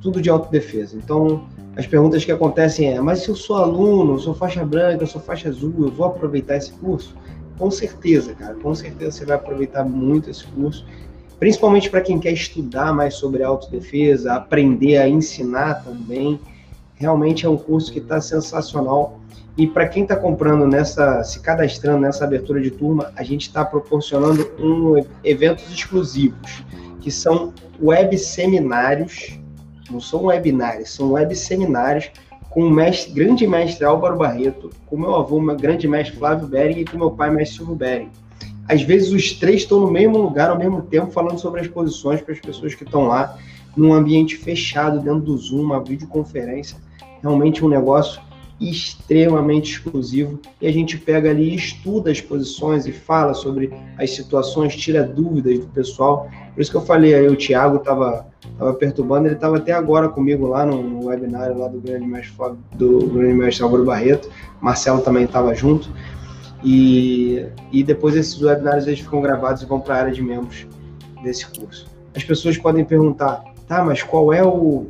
[0.00, 0.96] Tudo de autodefesa.
[0.96, 1.44] Então,
[1.76, 5.08] as perguntas que acontecem é: mas se eu sou aluno, eu sou faixa branca, eu
[5.08, 7.16] sou faixa azul, eu vou aproveitar esse curso?
[7.58, 10.84] Com certeza, cara, com certeza você vai aproveitar muito esse curso.
[11.38, 16.40] principalmente para quem quer estudar mais sobre autodefesa, aprender a ensinar também.
[16.94, 19.20] Realmente é um curso que está sensacional.
[19.56, 23.64] E para quem está comprando nessa, se cadastrando nessa abertura de turma, a gente está
[23.64, 26.64] proporcionando um, eventos exclusivos,
[27.00, 29.38] que são web seminários,
[29.90, 32.10] não são webinários, são web seminários
[32.54, 36.78] com o mestre, grande mestre Álvaro Barreto, com meu avô, meu grande mestre Flávio Bering
[36.78, 38.10] e com meu pai, mestre Silvio Bering.
[38.68, 42.20] Às vezes os três estão no mesmo lugar ao mesmo tempo falando sobre as posições
[42.20, 43.36] para as pessoas que estão lá
[43.76, 46.78] num ambiente fechado dentro do Zoom, uma videoconferência.
[47.20, 48.22] Realmente um negócio
[48.60, 54.10] extremamente exclusivo e a gente pega ali e estuda as posições e fala sobre as
[54.10, 56.30] situações, tira dúvidas do pessoal.
[56.54, 60.08] Por isso que eu falei aí, o Thiago estava tava perturbando, ele estava até agora
[60.08, 62.34] comigo lá no, no webinário lá do grande mestre,
[62.74, 64.30] do grande mestre Álvaro Barreto,
[64.60, 65.90] Marcelo também estava junto.
[66.62, 70.66] E, e depois esses webinários eles ficam gravados e vão para a área de membros
[71.22, 71.86] desse curso.
[72.16, 74.86] As pessoas podem perguntar, tá, mas qual é o,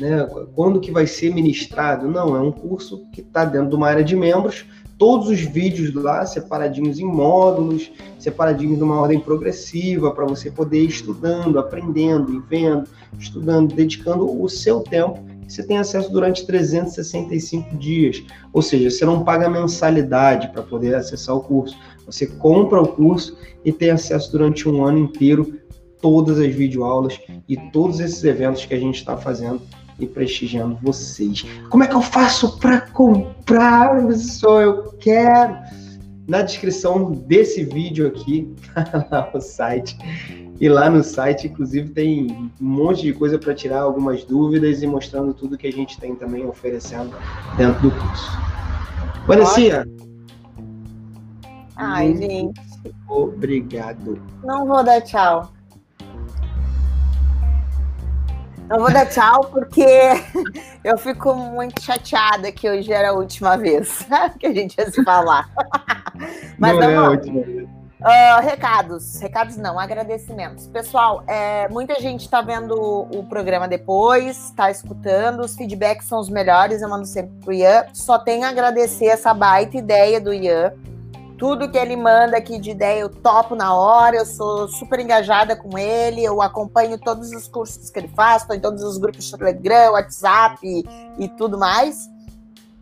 [0.00, 2.08] né, quando que vai ser ministrado?
[2.08, 4.66] Não, é um curso que está dentro de uma área de membros,
[4.98, 10.88] todos os vídeos lá separadinhos em módulos, separadinhos numa ordem progressiva, para você poder ir
[10.88, 18.22] estudando, aprendendo e vendo, estudando, dedicando o seu tempo você tem acesso durante 365 dias.
[18.52, 21.76] Ou seja, você não paga mensalidade para poder acessar o curso.
[22.04, 25.60] Você compra o curso e tem acesso durante um ano inteiro
[26.00, 27.18] todas as videoaulas
[27.48, 29.62] e todos esses eventos que a gente está fazendo
[29.98, 31.44] e prestigiando vocês.
[31.70, 34.12] Como é que eu faço para comprar?
[34.14, 35.56] Só eu quero.
[36.28, 38.52] Na descrição desse vídeo aqui,
[39.10, 39.96] lá o site
[40.60, 44.86] e lá no site, inclusive, tem um monte de coisa para tirar algumas dúvidas e
[44.86, 47.14] mostrando tudo que a gente tem também oferecendo
[47.56, 48.30] dentro do curso.
[49.26, 49.86] Vanessa.
[51.76, 52.60] Ai, gente.
[53.06, 54.18] Obrigado.
[54.42, 55.52] Não vou dar tchau.
[58.68, 59.84] Não vou dar tchau porque
[60.82, 64.06] eu fico muito chateada que hoje era a última vez
[64.38, 65.48] que a gente ia se falar.
[66.58, 67.68] Mas não, não é a última vez.
[67.98, 70.66] Uh, recados, recados não, agradecimentos.
[70.66, 76.28] Pessoal, é, muita gente está vendo o, programa depois, está escutando, os feedbacks são os
[76.28, 77.86] melhores, eu mando sempre pro Ian.
[77.94, 80.72] Só tenho a agradecer essa baita ideia do Ian.
[81.38, 85.54] Tudo que ele manda aqui de ideia eu topo na hora, eu sou super engajada
[85.54, 89.24] com ele, eu acompanho todos os cursos que ele faz, estou em todos os grupos
[89.24, 90.84] de Telegram, WhatsApp e,
[91.18, 92.08] e tudo mais.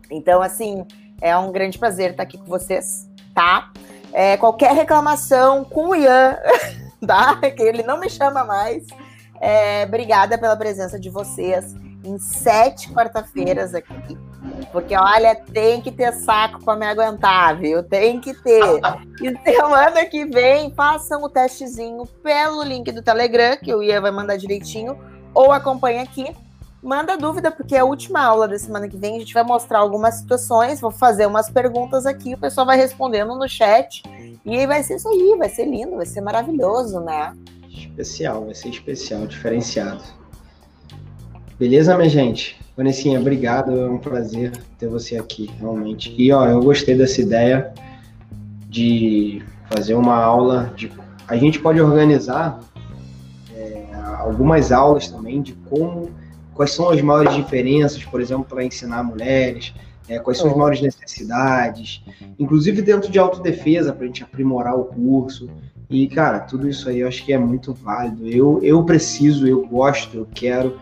[0.09, 0.85] Então, assim,
[1.21, 3.71] é um grande prazer estar aqui com vocês, tá?
[4.13, 6.37] É, qualquer reclamação com o Ian,
[7.05, 7.35] tá?
[7.51, 8.85] Que ele não me chama mais.
[9.41, 11.75] É, obrigada pela presença de vocês
[12.05, 14.17] em sete quarta-feiras aqui.
[14.71, 17.83] Porque, olha, tem que ter saco para me aguentar, viu?
[17.83, 18.81] Tem que ter.
[19.21, 24.11] E semana que vem, façam o testezinho pelo link do Telegram, que o Ian vai
[24.11, 24.97] mandar direitinho,
[25.33, 26.35] ou acompanha aqui
[26.85, 29.79] manda dúvida, porque é a última aula da semana que vem a gente vai mostrar
[29.79, 34.03] algumas situações, vou fazer umas perguntas aqui, o pessoal vai respondendo no chat.
[34.45, 37.33] E aí vai ser isso aí, vai ser lindo, vai ser maravilhoso, né?
[37.67, 40.03] Especial, vai ser especial, diferenciado.
[41.57, 42.59] Beleza, minha gente?
[42.75, 46.13] Vanessinha, obrigado, é um prazer ter você aqui, realmente.
[46.17, 47.73] E ó, eu gostei dessa ideia
[48.67, 50.91] de fazer uma aula de.
[51.25, 52.59] A gente pode organizar
[53.55, 53.85] é,
[54.17, 56.11] algumas aulas também de como
[56.53, 59.73] quais são as maiores diferenças, por exemplo, para ensinar mulheres,
[60.09, 62.03] é, quais são as maiores necessidades,
[62.37, 65.49] inclusive dentro de autodefesa, para a gente aprimorar o curso.
[65.89, 68.27] E, cara, tudo isso aí eu acho que é muito válido.
[68.27, 70.77] Eu, eu preciso, eu gosto, eu quero.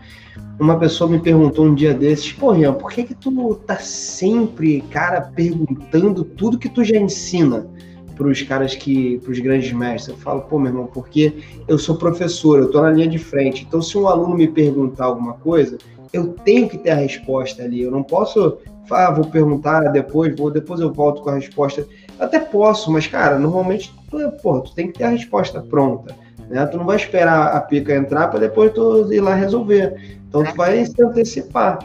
[0.58, 4.80] Uma pessoa me perguntou um dia desses, pô, Rian, por que que tu tá sempre,
[4.90, 7.66] cara, perguntando tudo que tu já ensina?
[8.14, 10.16] para os caras que, para os grandes mestres.
[10.16, 11.34] Eu falo, pô, meu irmão, porque
[11.66, 13.64] eu sou professor, eu estou na linha de frente.
[13.66, 15.78] Então, se um aluno me perguntar alguma coisa,
[16.12, 17.82] eu tenho que ter a resposta ali.
[17.82, 18.58] Eu não posso,
[18.90, 21.86] ah, vou perguntar depois, vou, depois eu volto com a resposta.
[22.18, 26.14] Até posso, mas, cara, normalmente, tu, pô, tu tem que ter a resposta pronta.
[26.48, 26.64] Né?
[26.66, 30.18] Tu não vai esperar a pica entrar para depois tu ir lá resolver.
[30.28, 31.78] Então, tu vai se antecipar.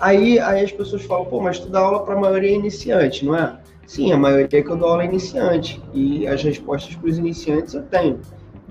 [0.00, 3.36] Aí, aí as pessoas falam, pô, mas tu dá aula para a maioria iniciante, não
[3.36, 3.56] é?
[3.86, 5.82] Sim, a maioria que eu dou aula é iniciante.
[5.92, 8.20] E as respostas para os iniciantes eu tenho.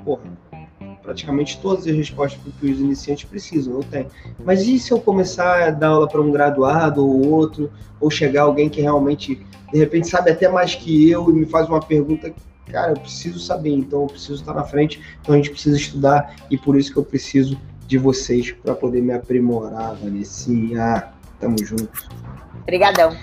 [0.04, 0.24] Porra,
[1.04, 4.08] praticamente todas as respostas que os iniciantes precisam, eu tenho.
[4.44, 7.70] Mas e se eu começar a dar aula para um graduado ou outro,
[8.00, 11.68] ou chegar alguém que realmente, de repente, sabe até mais que eu e me faz
[11.68, 12.34] uma pergunta,
[12.72, 16.36] cara, eu preciso saber, então eu preciso estar na frente, então a gente precisa estudar
[16.50, 21.10] e por isso que eu preciso de vocês para poder me aprimorar, Vanessinha.
[21.40, 21.90] Tamo junto.
[22.62, 23.16] Obrigadão.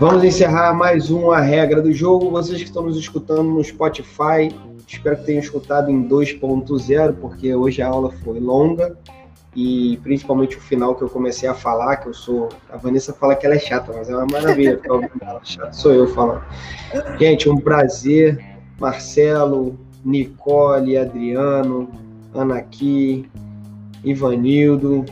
[0.00, 2.30] Vamos encerrar mais uma regra do jogo.
[2.30, 4.54] Vocês que estão nos escutando no Spotify,
[4.88, 8.96] Espero que tenham escutado em 2.0, porque hoje a aula foi longa
[9.54, 12.48] e principalmente o final que eu comecei a falar, que eu sou.
[12.70, 14.80] A Vanessa fala que ela é chata, mas é uma maravilha.
[15.44, 16.42] chata sou eu falando.
[17.18, 18.42] Gente, um prazer.
[18.80, 21.90] Marcelo, Nicole, Adriano,
[22.32, 23.28] Anaqui,
[24.04, 25.04] Ivanildo,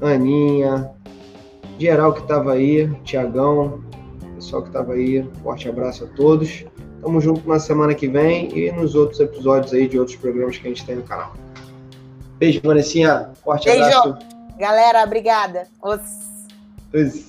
[0.00, 0.90] Aninha,
[1.78, 3.80] geral que estava aí, Tiagão,
[4.34, 6.64] pessoal que estava aí, forte abraço a todos.
[7.00, 10.66] Tamo junto na semana que vem e nos outros episódios aí de outros programas que
[10.66, 11.34] a gente tem no canal.
[12.38, 13.30] Beijo, Vanessinha.
[13.42, 13.84] Forte Beijo.
[13.84, 14.18] abraço.
[14.58, 15.66] Galera, obrigada.
[15.82, 16.00] Os...
[16.92, 17.25] Os...